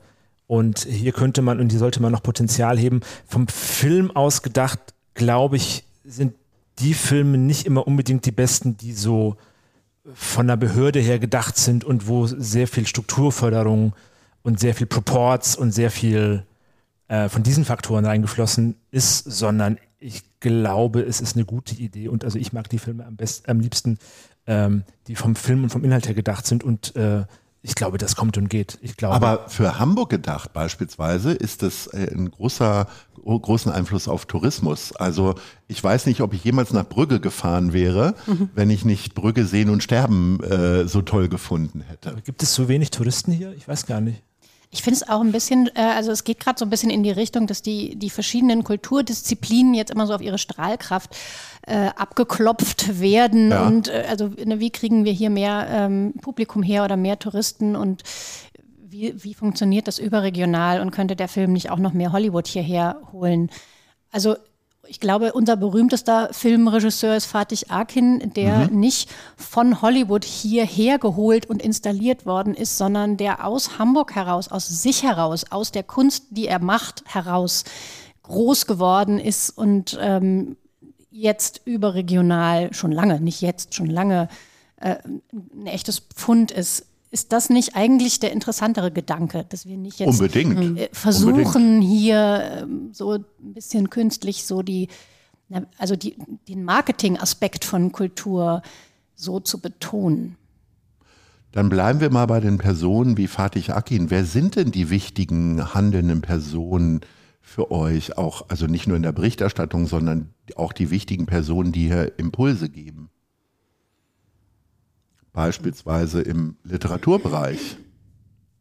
[0.47, 3.01] und hier könnte man und hier sollte man noch Potenzial heben.
[3.27, 4.79] Vom Film aus gedacht,
[5.15, 6.35] glaube ich, sind
[6.79, 9.37] die Filme nicht immer unbedingt die besten, die so
[10.13, 13.95] von der Behörde her gedacht sind und wo sehr viel Strukturförderung
[14.43, 16.45] und sehr viel Proports und sehr viel
[17.09, 22.25] äh, von diesen Faktoren reingeflossen ist, sondern ich glaube, es ist eine gute Idee und
[22.25, 23.99] also ich mag die Filme am besten, am liebsten,
[24.47, 27.25] ähm, die vom Film und vom Inhalt her gedacht sind und äh,
[27.67, 28.77] ich glaube, das kommt und geht.
[28.83, 29.15] Ich glaube.
[29.15, 32.87] Aber für Hamburg gedacht beispielsweise ist das äh, ein großer,
[33.25, 34.95] großen Einfluss auf Tourismus.
[34.95, 35.35] Also
[35.67, 38.51] ich weiß nicht, ob ich jemals nach Brügge gefahren wäre, mhm.
[38.55, 42.15] wenn ich nicht Brügge sehen und sterben äh, so toll gefunden hätte.
[42.23, 43.55] Gibt es so wenig Touristen hier?
[43.57, 44.23] Ich weiß gar nicht.
[44.75, 47.05] Ich finde es auch ein bisschen, äh, also es geht gerade so ein bisschen in
[47.05, 51.19] die Richtung, dass die, die verschiedenen Kulturdisziplinen jetzt immer so auf ihre Strahlkraft äh,
[51.73, 53.51] abgeklopft werden.
[53.51, 53.67] Ja.
[53.67, 57.77] Und äh, also ne, wie kriegen wir hier mehr ähm, Publikum her oder mehr Touristen
[57.77, 58.03] und
[58.79, 63.01] wie, wie funktioniert das überregional und könnte der Film nicht auch noch mehr Hollywood hierher
[63.13, 63.51] holen?
[64.13, 64.37] Also
[64.87, 68.81] ich glaube, unser berühmtester Filmregisseur ist Fatih Akin, der mhm.
[68.81, 74.69] nicht von Hollywood hierher geholt und installiert worden ist, sondern der aus Hamburg heraus, aus
[74.69, 77.65] sich heraus, aus der Kunst, die er macht, heraus
[78.23, 80.57] groß geworden ist und ähm,
[81.15, 84.29] jetzt überregional schon lange, nicht jetzt, schon lange
[84.77, 84.97] äh,
[85.33, 86.87] ein echtes Pfund ist.
[87.11, 90.79] Ist das nicht eigentlich der interessantere Gedanke, dass wir nicht jetzt Unbedingt.
[90.79, 91.45] Äh, versuchen,
[91.79, 91.85] Unbedingt.
[91.85, 94.89] hier äh, so ein bisschen künstlich so die,
[95.79, 96.17] also die,
[96.49, 98.63] den Marketingaspekt von Kultur
[99.15, 100.37] so zu betonen?
[101.53, 104.11] Dann bleiben wir mal bei den Personen wie Fatih Akin.
[104.11, 107.03] Wer sind denn die wichtigen handelnden Personen
[107.45, 108.19] für euch?
[108.19, 112.69] Auch, also nicht nur in der Berichterstattung, sondern auch die wichtigen Personen, die hier Impulse
[112.69, 113.11] geben?
[115.35, 117.77] beispielsweise im Literaturbereich?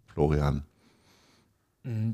[0.08, 0.64] Florian.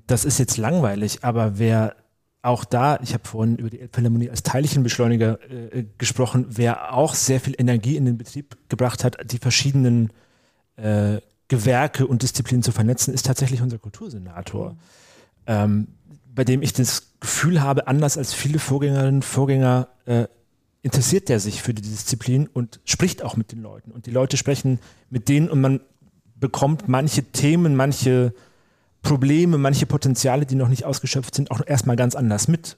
[0.05, 1.95] Das ist jetzt langweilig, aber wer
[2.41, 7.39] auch da, ich habe vorhin über die Elbphilharmonie als Teilchenbeschleuniger äh, gesprochen, wer auch sehr
[7.39, 10.11] viel Energie in den Betrieb gebracht hat, die verschiedenen
[10.77, 14.77] äh, Gewerke und Disziplinen zu vernetzen, ist tatsächlich unser Kultursenator,
[15.47, 15.87] ähm,
[16.39, 20.27] bei dem ich das Gefühl habe, anders als viele Vorgängerinnen und Vorgänger, äh,
[20.81, 23.91] interessiert der sich für die Disziplin und spricht auch mit den Leuten.
[23.91, 24.79] Und die Leute sprechen
[25.09, 25.81] mit denen und man
[26.35, 28.33] bekommt manche Themen, manche
[29.01, 32.77] Probleme, manche Potenziale, die noch nicht ausgeschöpft sind, auch erstmal ganz anders mit.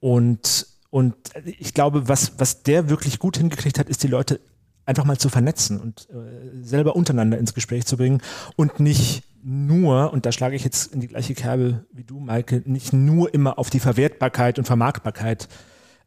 [0.00, 4.40] Und, und ich glaube, was, was der wirklich gut hingekriegt hat, ist die Leute
[4.86, 8.20] einfach mal zu vernetzen und äh, selber untereinander ins Gespräch zu bringen
[8.56, 12.62] und nicht nur, und da schlage ich jetzt in die gleiche Kerbe wie du, Maike,
[12.64, 15.48] nicht nur immer auf die Verwertbarkeit und Vermarktbarkeit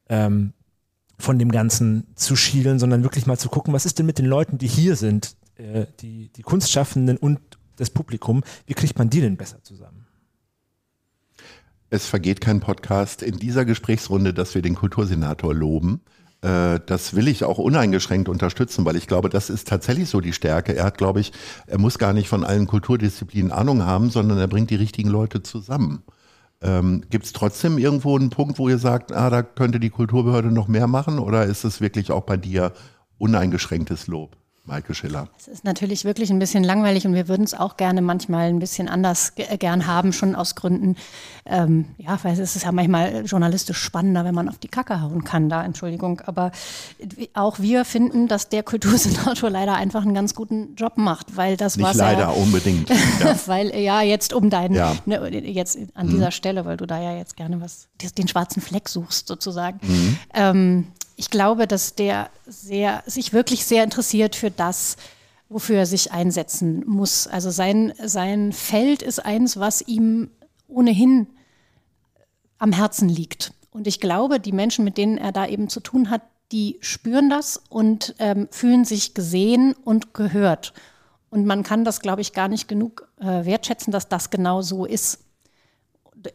[0.10, 0.54] ähm,
[1.18, 4.26] von dem Ganzen zu schielen, sondern wirklich mal zu gucken, was ist denn mit den
[4.26, 7.40] Leuten, die hier sind, äh, die, die Kunstschaffenden und
[7.76, 10.08] das Publikum, wie kriegt man die denn besser zusammen?
[11.90, 16.02] Es vergeht kein Podcast in dieser Gesprächsrunde, dass wir den Kultursenator loben.
[16.46, 20.34] Äh, das will ich auch uneingeschränkt unterstützen, weil ich glaube, das ist tatsächlich so die
[20.34, 20.76] Stärke.
[20.76, 21.32] Er hat, glaube ich,
[21.66, 25.42] er muss gar nicht von allen Kulturdisziplinen Ahnung haben, sondern er bringt die richtigen Leute
[25.42, 26.04] zusammen.
[26.62, 30.52] Ähm, Gibt es trotzdem irgendwo einen Punkt, wo ihr sagt, ah, da könnte die Kulturbehörde
[30.52, 31.18] noch mehr machen?
[31.18, 32.74] Oder ist es wirklich auch bei dir
[33.18, 34.38] uneingeschränktes Lob?
[34.68, 35.30] Maike Schiller.
[35.38, 38.58] Es ist natürlich wirklich ein bisschen langweilig und wir würden es auch gerne manchmal ein
[38.60, 40.96] bisschen anders äh, gern haben, schon aus Gründen,
[41.46, 45.24] ähm, ja, weil es ist ja manchmal journalistisch spannender, wenn man auf die Kacke hauen
[45.24, 46.22] kann, da, Entschuldigung.
[46.26, 46.52] Aber
[47.36, 51.80] auch wir finden, dass der Kultursenator leider einfach einen ganz guten Job macht, weil das
[51.80, 52.90] was leider, er, unbedingt.
[53.20, 53.36] Ja.
[53.46, 54.96] weil ja jetzt um deinen, Ja.
[55.06, 57.88] ne, jetzt an dieser Stelle, weil du da ja jetzt gerne was,
[58.18, 59.80] den schwarzen Fleck suchst sozusagen.
[60.34, 64.98] Ähm, ich glaube, dass der sehr, sich wirklich sehr interessiert für das,
[65.50, 67.28] wofür er sich einsetzen muss.
[67.28, 70.30] Also sein, sein Feld ist eins, was ihm
[70.68, 71.28] ohnehin
[72.58, 73.54] am Herzen liegt.
[73.72, 77.30] Und ich glaube, die Menschen, mit denen er da eben zu tun hat, die spüren
[77.30, 80.74] das und ähm, fühlen sich gesehen und gehört.
[81.30, 84.86] Und man kann das, glaube ich, gar nicht genug äh, wertschätzen, dass das genau so
[84.86, 85.25] ist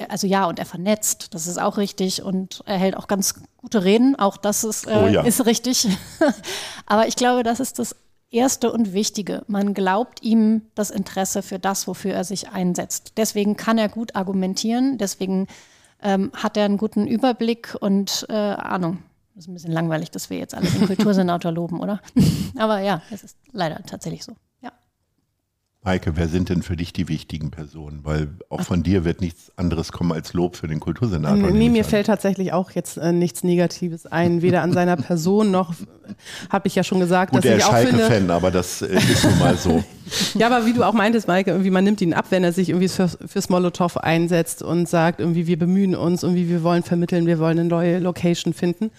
[0.09, 3.85] also ja, und er vernetzt, das ist auch richtig und er hält auch ganz gute
[3.85, 5.23] Reden, auch das ist, äh, Oh ja.
[5.23, 5.89] ist richtig.
[6.87, 7.97] Aber ich glaube, das ist das
[8.31, 9.43] Erste und Wichtige.
[9.49, 13.15] Man glaubt ihm das Interesse für das, wofür er sich einsetzt.
[13.17, 15.49] Deswegen kann er gut argumentieren, deswegen
[16.01, 19.03] ähm, hat er einen guten Überblick und äh, Ahnung.
[19.35, 22.01] Das ist ein bisschen langweilig, dass wir jetzt alle den Kultursenator loben, oder?
[22.57, 24.35] Aber ja, es ist leider tatsächlich so.
[25.83, 28.01] Maike, wer sind denn für dich die wichtigen Personen?
[28.03, 31.51] Weil auch von dir wird nichts anderes kommen als Lob für den Kultursenator.
[31.51, 31.89] Nee, mir an.
[31.89, 35.73] fällt tatsächlich auch jetzt äh, nichts Negatives ein, weder an seiner Person noch,
[36.51, 38.83] habe ich ja schon gesagt, Gut, dass er ich ist auch finde, Schalke-Fan, aber das
[38.83, 39.83] äh, ist nun mal so.
[40.35, 42.71] Ja, aber wie du auch meintest, Maike, irgendwie man nimmt ihn ab, wenn er sich
[42.71, 47.27] irgendwie fürs, fürs Molotow einsetzt und sagt, irgendwie wir bemühen uns, irgendwie wir wollen vermitteln,
[47.27, 48.91] wir wollen eine neue Location finden.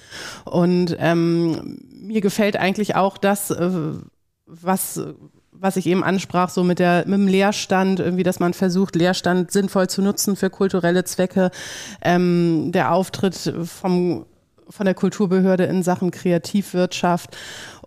[0.46, 3.70] Und ähm, mir gefällt eigentlich auch das, äh,
[4.46, 5.02] was
[5.62, 9.52] was ich eben ansprach, so mit, der, mit dem Leerstand, irgendwie, dass man versucht, Leerstand
[9.52, 11.52] sinnvoll zu nutzen für kulturelle Zwecke.
[12.02, 14.26] Ähm, der Auftritt vom,
[14.68, 17.38] von der Kulturbehörde in Sachen Kreativwirtschaft.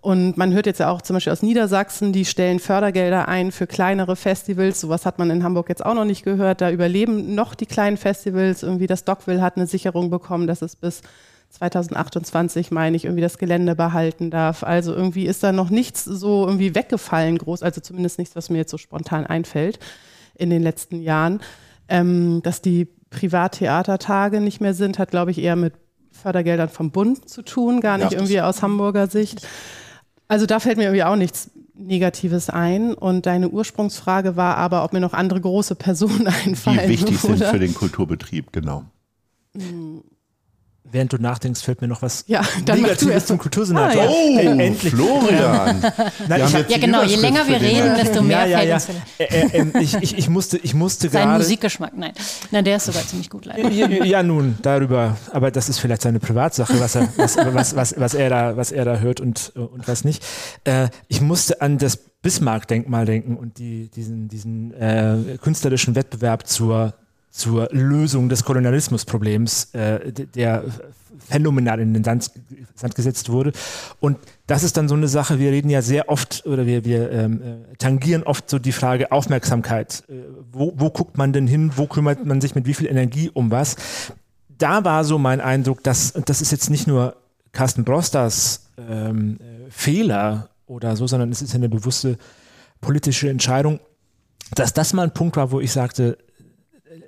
[0.01, 3.67] Und man hört jetzt ja auch zum Beispiel aus Niedersachsen, die stellen Fördergelder ein für
[3.67, 4.79] kleinere Festivals.
[4.79, 6.61] Sowas hat man in Hamburg jetzt auch noch nicht gehört.
[6.61, 8.63] Da überleben noch die kleinen Festivals.
[8.63, 11.01] Irgendwie das Dockville hat eine Sicherung bekommen, dass es bis
[11.55, 14.63] 2028, meine ich, irgendwie das Gelände behalten darf.
[14.63, 18.57] Also irgendwie ist da noch nichts so irgendwie weggefallen groß, also zumindest nichts, was mir
[18.59, 19.79] jetzt so spontan einfällt
[20.35, 21.41] in den letzten Jahren.
[21.87, 25.73] Ähm, dass die Privattheatertage nicht mehr sind, hat, glaube ich, eher mit
[26.11, 28.17] Fördergeldern vom Bund zu tun, gar nicht Ja.
[28.19, 29.47] irgendwie aus Hamburger Sicht.
[30.27, 32.93] Also da fällt mir irgendwie auch nichts Negatives ein.
[32.93, 36.79] Und deine Ursprungsfrage war aber, ob mir noch andere große Personen einfallen.
[36.83, 37.51] Die wichtig sind oder?
[37.51, 38.85] für den Kulturbetrieb, genau.
[40.91, 43.37] Während du nachdenkst, fällt mir noch was Ja, dann Negatives erst zum.
[43.37, 44.01] Kultursenator.
[44.01, 44.09] Ah, ja.
[44.09, 44.93] Oh, Ey, endlich.
[44.93, 45.81] Florian.
[46.27, 48.75] Nein, Ja, die genau, je länger wir reden, desto mehr ja, ja, fällt ja.
[48.75, 49.33] uns vielleicht.
[49.33, 51.43] Äh, äh, ähm, ich, ich, ich musste, ich musste Sein gerade.
[51.43, 52.13] Musikgeschmack, nein.
[52.51, 53.69] Nein, der ist sogar ziemlich gut leider.
[53.69, 57.99] Ja, ja, nun, darüber, aber das ist vielleicht seine Privatsache, was er, was, was, was,
[57.99, 60.23] was er, da, was er da hört und, und was nicht.
[60.63, 66.93] Äh, ich musste an das Bismarck-Denkmal denken und die, diesen, diesen äh, künstlerischen Wettbewerb zur,
[67.35, 70.63] zur Lösung des Kolonialismusproblems, äh, der
[71.19, 72.31] phänomenal in den Sand,
[72.75, 73.51] Sand gesetzt wurde.
[73.99, 74.17] Und
[74.47, 77.41] das ist dann so eine Sache, wir reden ja sehr oft oder wir, wir ähm,
[77.41, 80.03] äh, tangieren oft so die Frage Aufmerksamkeit.
[80.07, 80.13] Äh,
[80.53, 81.73] wo, wo guckt man denn hin?
[81.75, 83.75] Wo kümmert man sich mit wie viel Energie um was?
[84.57, 87.17] Da war so mein Eindruck, dass, das ist jetzt nicht nur
[87.51, 92.17] Carsten Brosters ähm, äh, Fehler oder so, sondern es ist ja eine bewusste
[92.79, 93.81] politische Entscheidung,
[94.53, 96.17] dass das mal ein Punkt war, wo ich sagte,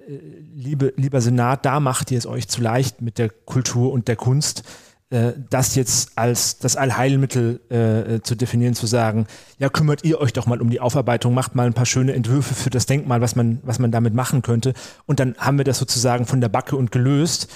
[0.07, 4.15] liebe, lieber Senat, da macht ihr es euch zu leicht mit der Kultur und der
[4.15, 4.63] Kunst,
[5.09, 9.27] äh, das jetzt als das Allheilmittel äh, äh, zu definieren, zu sagen,
[9.57, 12.53] ja, kümmert ihr euch doch mal um die Aufarbeitung, macht mal ein paar schöne Entwürfe
[12.55, 14.73] für das Denkmal, was man, was man damit machen könnte.
[15.05, 17.49] Und dann haben wir das sozusagen von der Backe und gelöst.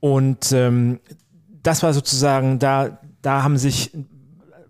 [0.00, 1.00] Und ähm,
[1.62, 3.92] das war sozusagen, da, da haben sich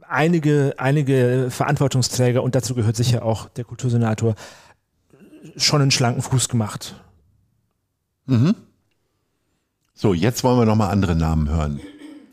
[0.09, 4.35] einige, einige Verantwortungsträger, und dazu gehört sicher auch der Kultursenator,
[5.57, 6.95] schon einen schlanken Fuß gemacht.
[9.95, 11.81] So, jetzt wollen wir nochmal andere Namen hören.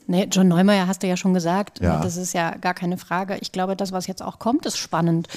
[0.07, 1.79] Nee, John Neumeier hast du ja schon gesagt.
[1.79, 1.99] Ja.
[1.99, 3.37] Das ist ja gar keine Frage.
[3.41, 5.27] Ich glaube, das, was jetzt auch kommt, ist spannend.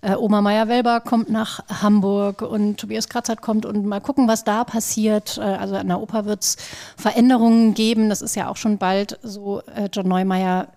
[0.00, 4.64] Äh, Oma Meyer-Welber kommt nach Hamburg und Tobias Kratzert kommt und mal gucken, was da
[4.64, 5.36] passiert.
[5.36, 6.56] Äh, also an der Oper wird es
[6.96, 8.08] Veränderungen geben.
[8.08, 9.60] Das ist ja auch schon bald so.
[9.62, 10.68] Äh, John Neumeier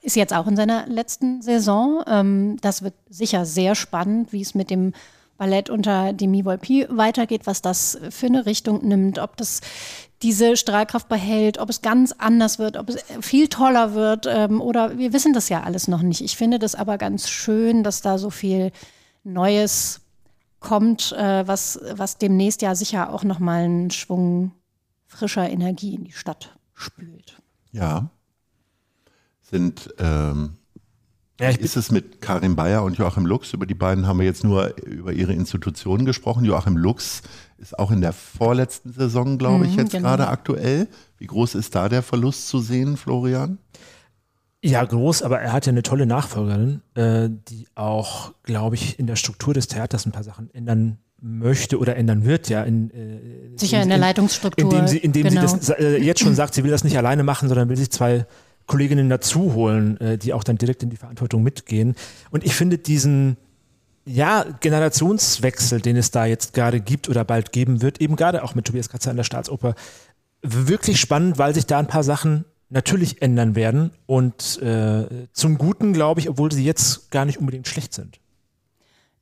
[0.00, 2.02] ist jetzt auch in seiner letzten Saison.
[2.08, 4.94] Ähm, das wird sicher sehr spannend, wie es mit dem
[5.42, 9.60] Ballett unter Demi Volpi weitergeht, was das für eine Richtung nimmt, ob das
[10.22, 14.98] diese Strahlkraft behält, ob es ganz anders wird, ob es viel toller wird ähm, oder
[14.98, 16.20] wir wissen das ja alles noch nicht.
[16.20, 18.70] Ich finde das aber ganz schön, dass da so viel
[19.24, 20.02] Neues
[20.60, 24.52] kommt, äh, was, was demnächst ja sicher auch nochmal einen Schwung
[25.08, 27.42] frischer Energie in die Stadt spült.
[27.72, 28.10] Ja.
[29.40, 30.58] Sind, ähm,
[31.42, 33.52] Ja, ich wie ist es mit Karin Bayer und Joachim Lux?
[33.52, 36.44] Über die beiden haben wir jetzt nur über ihre Institutionen gesprochen.
[36.44, 37.22] Joachim Lux
[37.58, 40.08] ist auch in der vorletzten Saison, glaube ich, Mhm, jetzt genau.
[40.08, 40.86] gerade aktuell.
[41.18, 43.58] Wie groß ist da der Verlust zu sehen, Florian?
[44.62, 49.08] Ja, groß, aber er hat ja eine tolle Nachfolgerin, äh, die auch, glaube ich, in
[49.08, 52.62] der Struktur des Theaters ein paar Sachen ändern möchte oder ändern wird, ja.
[52.62, 54.70] In, äh, Sicher in der Leitungsstruktur.
[54.70, 55.46] Indem sie, indem genau.
[55.48, 57.90] sie das äh, jetzt schon sagt, sie will das nicht alleine machen, sondern will sich
[57.90, 58.26] zwei
[58.72, 61.94] Kolleginnen dazu holen, äh, die auch dann direkt in die Verantwortung mitgehen.
[62.30, 63.36] Und ich finde diesen
[64.06, 68.54] ja, Generationswechsel, den es da jetzt gerade gibt oder bald geben wird, eben gerade auch
[68.54, 69.74] mit Tobias Katzer an der Staatsoper,
[70.40, 75.92] wirklich spannend, weil sich da ein paar Sachen natürlich ändern werden und äh, zum Guten,
[75.92, 78.20] glaube ich, obwohl sie jetzt gar nicht unbedingt schlecht sind.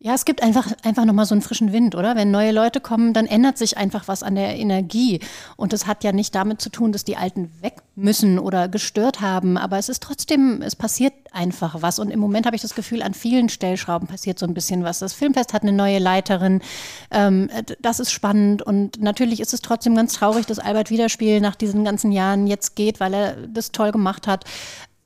[0.03, 2.17] Ja, es gibt einfach, einfach nochmal so einen frischen Wind, oder?
[2.17, 5.21] Wenn neue Leute kommen, dann ändert sich einfach was an der Energie.
[5.59, 9.21] Und das hat ja nicht damit zu tun, dass die Alten weg müssen oder gestört
[9.21, 9.59] haben.
[9.59, 11.99] Aber es ist trotzdem, es passiert einfach was.
[11.99, 15.01] Und im Moment habe ich das Gefühl, an vielen Stellschrauben passiert so ein bisschen was.
[15.01, 16.63] Das Filmfest hat eine neue Leiterin.
[17.11, 18.63] Ähm, das ist spannend.
[18.63, 22.75] Und natürlich ist es trotzdem ganz traurig, dass Albert Wiederspiel nach diesen ganzen Jahren jetzt
[22.75, 24.47] geht, weil er das toll gemacht hat.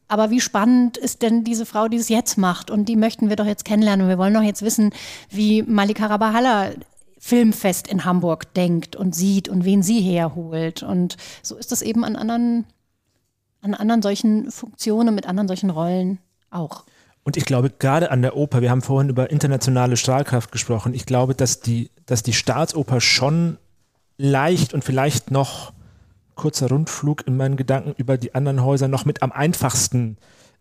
[0.08, 2.70] Aber wie spannend ist denn diese Frau, die es jetzt macht?
[2.70, 4.04] Und die möchten wir doch jetzt kennenlernen.
[4.04, 4.92] Und wir wollen doch jetzt wissen,
[5.30, 6.70] wie Malika Rabahalla
[7.18, 10.82] Filmfest in Hamburg denkt und sieht und wen sie herholt.
[10.82, 12.66] Und so ist das eben an anderen,
[13.62, 16.18] an anderen solchen Funktionen, mit anderen solchen Rollen
[16.50, 16.84] auch.
[17.22, 21.06] Und ich glaube, gerade an der Oper, wir haben vorhin über internationale Strahlkraft gesprochen, ich
[21.06, 23.56] glaube, dass die, dass die Staatsoper schon
[24.18, 25.72] leicht und vielleicht noch
[26.34, 30.16] kurzer Rundflug in meinen Gedanken über die anderen Häuser noch mit am einfachsten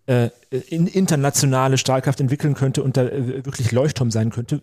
[0.05, 4.59] äh, in internationale Strahlkraft entwickeln könnte und da äh, wirklich Leuchtturm sein könnte, äh,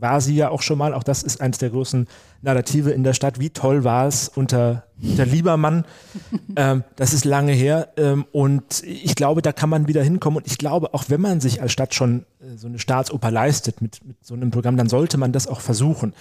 [0.00, 0.94] war sie ja auch schon mal.
[0.94, 2.06] Auch das ist eines der großen
[2.40, 3.38] Narrative in der Stadt.
[3.38, 5.84] Wie toll war es unter, unter Liebermann?
[6.56, 7.88] ähm, das ist lange her.
[7.98, 10.38] Ähm, und ich glaube, da kann man wieder hinkommen.
[10.38, 13.82] Und ich glaube, auch wenn man sich als Stadt schon äh, so eine Staatsoper leistet
[13.82, 16.14] mit, mit so einem Programm, dann sollte man das auch versuchen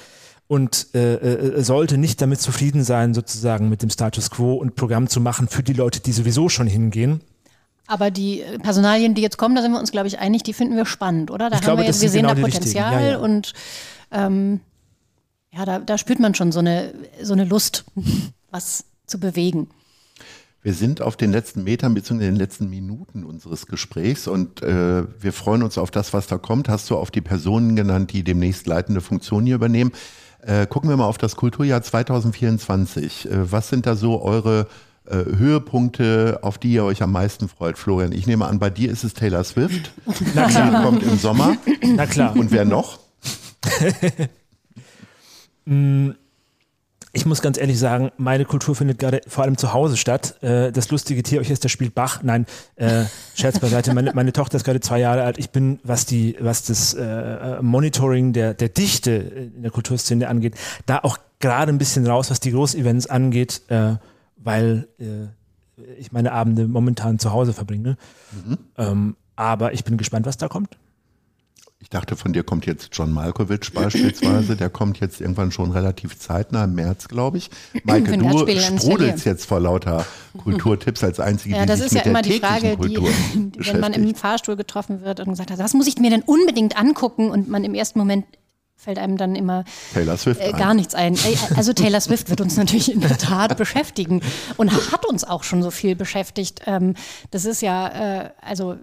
[0.48, 5.08] und äh, äh, sollte nicht damit zufrieden sein, sozusagen mit dem Status quo und Programm
[5.08, 7.22] zu machen für die Leute, die sowieso schon hingehen.
[7.88, 10.54] Aber die äh, Personalien, die jetzt kommen, da sind wir uns, glaube ich, einig, die
[10.54, 11.50] finden wir spannend, oder?
[11.50, 12.54] Da Ich haben glaube, wir jetzt, wir sind sehen genau da.
[12.54, 13.18] Potenzial Ja, ja.
[13.18, 13.54] und
[14.12, 14.62] ähm,
[15.52, 17.86] ja, da, da spürt man schon so eine, so eine Lust,
[18.52, 19.70] was zu bewegen.
[20.62, 22.26] Wir sind auf den letzten Metern bzw.
[22.26, 26.68] den letzten Minuten unseres Gesprächs und äh, wir freuen uns auf das, was da kommt.
[26.68, 29.92] Hast du auf die Personen genannt, die demnächst leitende Funktionen hier übernehmen?
[30.48, 33.30] Äh, gucken wir mal auf das Kulturjahr 2024.
[33.30, 34.68] Äh, was sind da so eure
[35.06, 38.14] äh, Höhepunkte, auf die ihr euch am meisten freut, Florian?
[38.14, 39.92] Ich nehme an, bei dir ist es Taylor Swift.
[40.34, 41.58] Na klar, Die kommt im Sommer.
[41.96, 42.34] na klar.
[42.36, 43.00] Und wer noch?
[47.18, 50.36] Ich muss ganz ehrlich sagen, meine Kultur findet gerade vor allem zu Hause statt.
[50.44, 52.22] Äh, das lustige Tierorchester spielt Bach.
[52.22, 52.46] Nein,
[52.76, 53.92] äh, Scherz beiseite.
[53.96, 55.40] Meine, meine Tochter ist gerade zwei Jahre alt.
[55.40, 60.54] Ich bin, was die, was das äh, Monitoring der, der Dichte in der Kulturszene angeht,
[60.86, 63.96] da auch gerade ein bisschen raus, was die Großevents angeht, äh,
[64.36, 67.98] weil äh, ich meine Abende momentan zu Hause verbringe.
[68.78, 70.78] Ähm, aber ich bin gespannt, was da kommt.
[71.88, 74.58] Ich dachte, von dir kommt jetzt John Malkovich beispielsweise.
[74.58, 77.50] Der kommt jetzt irgendwann schon relativ zeitnah, im März, glaube ich.
[77.86, 80.06] Maike, du sprudelst jetzt vor lauter
[80.38, 83.66] Kulturtipps als Einzige, Ja, die das sich ist ja mit der immer die Frage, die,
[83.72, 84.14] wenn man im.
[84.16, 87.64] Fahrstuhl getroffen wird und gesagt hat, das muss ich mir denn unbedingt angucken und man
[87.64, 88.26] im ersten Moment
[88.76, 89.64] fällt einem dann immer
[89.94, 91.14] Taylor Swift äh, gar nichts ein.
[91.16, 94.22] Ey, Also Taylor Swift wird uns natürlich in der Tat beschäftigen
[94.58, 96.64] und hat uns auch schon so viel beschäftigt.
[96.66, 96.96] Ähm,
[97.32, 98.76] Das ist ja, äh, also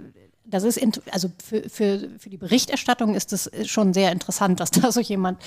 [0.46, 0.80] das ist,
[1.10, 5.38] also für, für, für die Berichterstattung ist es schon sehr interessant, dass da so jemand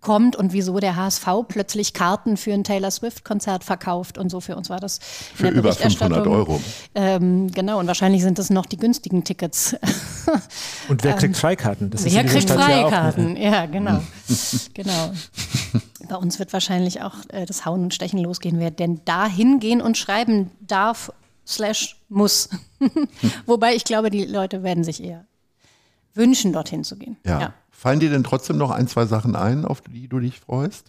[0.00, 4.40] kommt und wieso der HSV plötzlich Karten für ein Taylor Swift-Konzert verkauft und so.
[4.40, 6.60] Für uns war das in Für der über 500 Berichterstattung, Euro.
[6.94, 9.76] Ähm, genau, und wahrscheinlich sind das noch die günstigen Tickets.
[10.88, 11.90] Und wer kriegt Freikarten?
[11.90, 12.90] Das Ähm, Wer kriegt Stadt ja auch-?
[12.90, 13.36] Freikarten?
[13.36, 14.00] Ja, genau.
[14.74, 15.12] genau.
[16.08, 19.80] Bei uns wird wahrscheinlich auch äh, das Hauen und Stechen losgehen, wer denn da hingehen
[19.80, 21.12] und schreiben darf,
[21.50, 22.48] slash muss.
[23.46, 25.26] Wobei ich glaube, die Leute werden sich eher
[26.14, 27.16] wünschen, dorthin zu gehen.
[27.24, 27.54] Ja.
[27.70, 30.86] Fallen dir denn trotzdem noch ein, zwei Sachen ein, auf die du dich freust?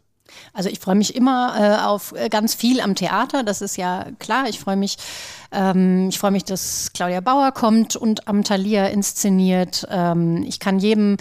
[0.53, 4.07] Also ich freue mich immer äh, auf äh, ganz viel am Theater, das ist ja
[4.19, 4.47] klar.
[4.47, 4.97] Ich freue mich
[5.51, 9.85] Ähm, ich freue mich, dass Claudia Bauer kommt und am Thalia inszeniert.
[9.89, 11.17] Ähm, ich kann jedem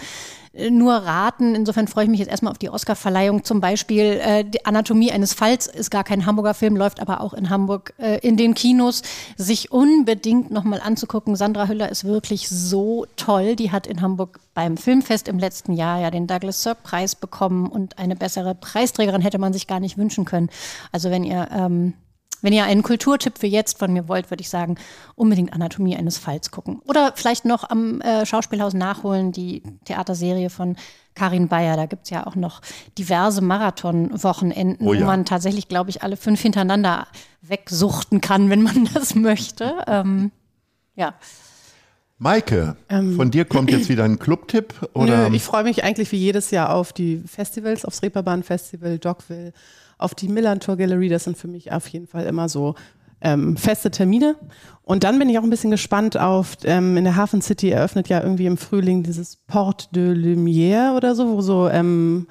[0.53, 1.55] nur raten.
[1.55, 3.43] Insofern freue ich mich jetzt erstmal auf die Oscarverleihung.
[3.43, 7.33] Zum Beispiel äh, die Anatomie eines Falls ist gar kein Hamburger Film, läuft aber auch
[7.33, 9.01] in Hamburg äh, in den Kinos.
[9.37, 11.35] Sich unbedingt nochmal anzugucken.
[11.35, 13.55] Sandra Hüller ist wirklich so toll.
[13.55, 17.67] Die hat in Hamburg beim Filmfest im letzten Jahr ja den Douglas Sirk Preis bekommen
[17.67, 20.49] und eine bessere Preisträgerin hätte man sich gar nicht wünschen können.
[20.91, 21.93] Also wenn ihr ähm,
[22.41, 24.75] wenn ihr einen Kulturtipp für jetzt von mir wollt, würde ich sagen,
[25.15, 26.81] unbedingt Anatomie eines Falls gucken.
[26.85, 30.75] Oder vielleicht noch am äh, Schauspielhaus nachholen, die Theaterserie von
[31.15, 31.75] Karin Bayer.
[31.75, 32.61] Da gibt es ja auch noch
[32.97, 35.01] diverse Marathon-Wochenenden, oh ja.
[35.01, 37.07] wo man tatsächlich, glaube ich, alle fünf hintereinander
[37.41, 39.83] wegsuchten kann, wenn man das möchte.
[39.87, 40.31] Ähm,
[40.95, 41.13] ja.
[42.17, 44.75] Maike, ähm, von dir kommt jetzt wieder ein Clubtipp?
[44.93, 45.29] Oder?
[45.29, 49.53] Nö, ich freue mich eigentlich wie jedes Jahr auf die Festivals, aufs Reeperbahn Festival, Dogville,
[50.01, 51.09] auf die Millantor Gallery.
[51.09, 52.75] Das sind für mich auf jeden Fall immer so
[53.21, 54.35] ähm, feste Termine.
[54.83, 58.09] Und dann bin ich auch ein bisschen gespannt auf, ähm, in der Hafen City eröffnet
[58.09, 62.27] ja irgendwie im Frühling dieses Port de Lumière oder so, wo so ähm,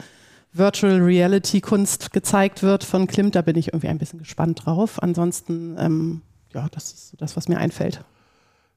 [0.52, 3.34] Virtual Reality Kunst gezeigt wird von Klimt.
[3.34, 5.02] Da bin ich irgendwie ein bisschen gespannt drauf.
[5.02, 8.04] Ansonsten, ähm, ja, das ist das, was mir einfällt.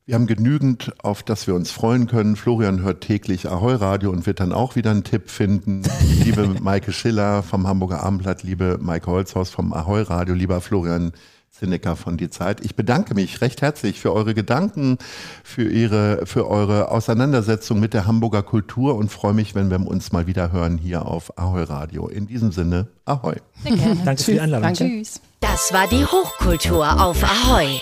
[0.05, 2.35] Wir haben genügend, auf das wir uns freuen können.
[2.35, 5.83] Florian hört täglich Ahoi Radio und wird dann auch wieder einen Tipp finden.
[6.25, 11.13] liebe Maike Schiller vom Hamburger Abendblatt, liebe Maike Holzhaus vom Ahoi Radio, lieber Florian
[11.51, 12.65] Zinnecker von Die Zeit.
[12.65, 14.97] Ich bedanke mich recht herzlich für eure Gedanken,
[15.41, 20.11] für ihre, für eure Auseinandersetzung mit der Hamburger Kultur und freue mich, wenn wir uns
[20.11, 22.09] mal wieder hören hier auf Ahoi Radio.
[22.09, 23.37] In diesem Sinne, Ahoi.
[24.03, 24.63] Danke für die Einladung.
[24.63, 24.83] Danke.
[24.83, 25.21] Tschüss.
[25.39, 27.79] Das war die Hochkultur auf Ahoi.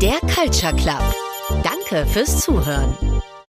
[0.00, 1.14] Der Culture Club.
[1.62, 2.96] Danke fürs Zuhören.